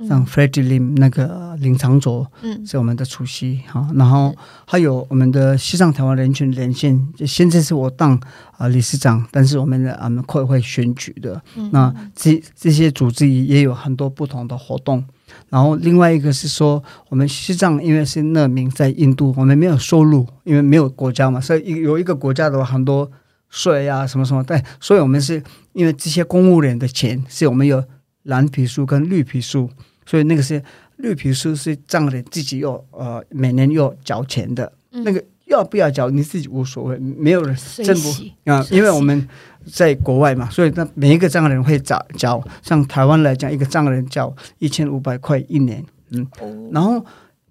[0.09, 2.31] 像 Freddie Lim 那个林长佐
[2.67, 4.35] 是我们的主席哈，然后
[4.67, 8.19] 还有我们的西藏台湾人权连线，现在是我当
[8.57, 15.05] 啊理事长，但是我们的我们会会选举的，那这这些组织也有很多不同的活动。
[15.49, 23.11] 然后另外一个是说，我们西藏因为是难民在印度，我们没有收入，因为没有国家嘛，所以有一个国家的话很多
[23.49, 25.43] 税啊什么什么，对，所以我们是
[25.73, 27.85] 因为这些公务员的钱是我们有。
[28.25, 29.69] 蓝皮书跟绿皮书，
[30.07, 30.63] 所以那个是
[30.97, 39.29] 绿皮书是藏人自己要呃每年要缴钱的，那个要不要缴你自己无所谓，没有人政府啊，因为我们
[39.73, 46.27] 在国外嘛，所以那每一个藏人会缴缴，像台湾来讲，一个藏人缴一千五百块一年，嗯，
[46.73, 47.05] 然后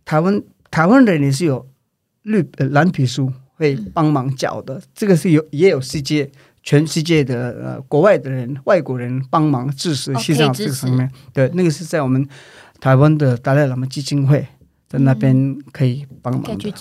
[0.06, 0.41] 台湾
[0.72, 1.68] 台湾人也是有
[2.24, 6.30] 绿蓝皮书会帮忙缴的，这个是有也有世界。
[6.64, 12.28] 全世界的呃国外的人、外国人帮忙支持哦西藏支持这个层面，对，那个是在我们
[12.80, 14.47] 台湾的达赖喇嘛基金会
[14.88, 16.72] 在那边可以帮忙可以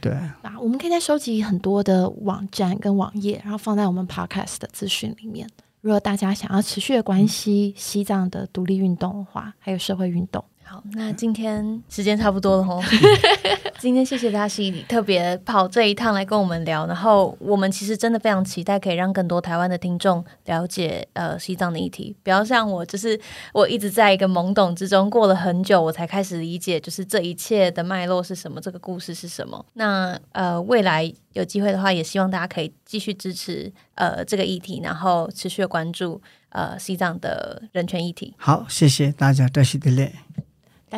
[0.00, 5.48] 对，啊，我们可以再收集很多的网站跟网页，然后放在我们 podcast 的资讯里面。
[5.80, 12.80] 如果大家想要持续的关系西藏的独立运动的话，还有社会运动，好，那今天时间差不多了吼。
[13.78, 23.20] 今天谢谢大西特别跑这一趟来跟我们聊，然后我们其实真的非常期待可以让更多台湾的听众了解呃西藏的议题，不要像我，就是
[23.52, 29.62] 我一直在一个懵懂之中过了很久，我才开始理解就是这一切的脉络是什么，这个故事是什么。
[29.74, 38.32] 那呃未来有机会的话，也希望大家可以继续支持呃这个议题，然后持续的关注呃西藏的人权议题。
[38.38, 40.14] 好，谢谢大家，多谢的嘞，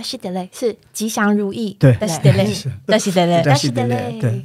[0.03, 1.77] 是嘞，是吉祥如意。
[1.79, 2.47] 对，是的嘞，
[2.99, 4.45] 是的嘞，是的嘞，对。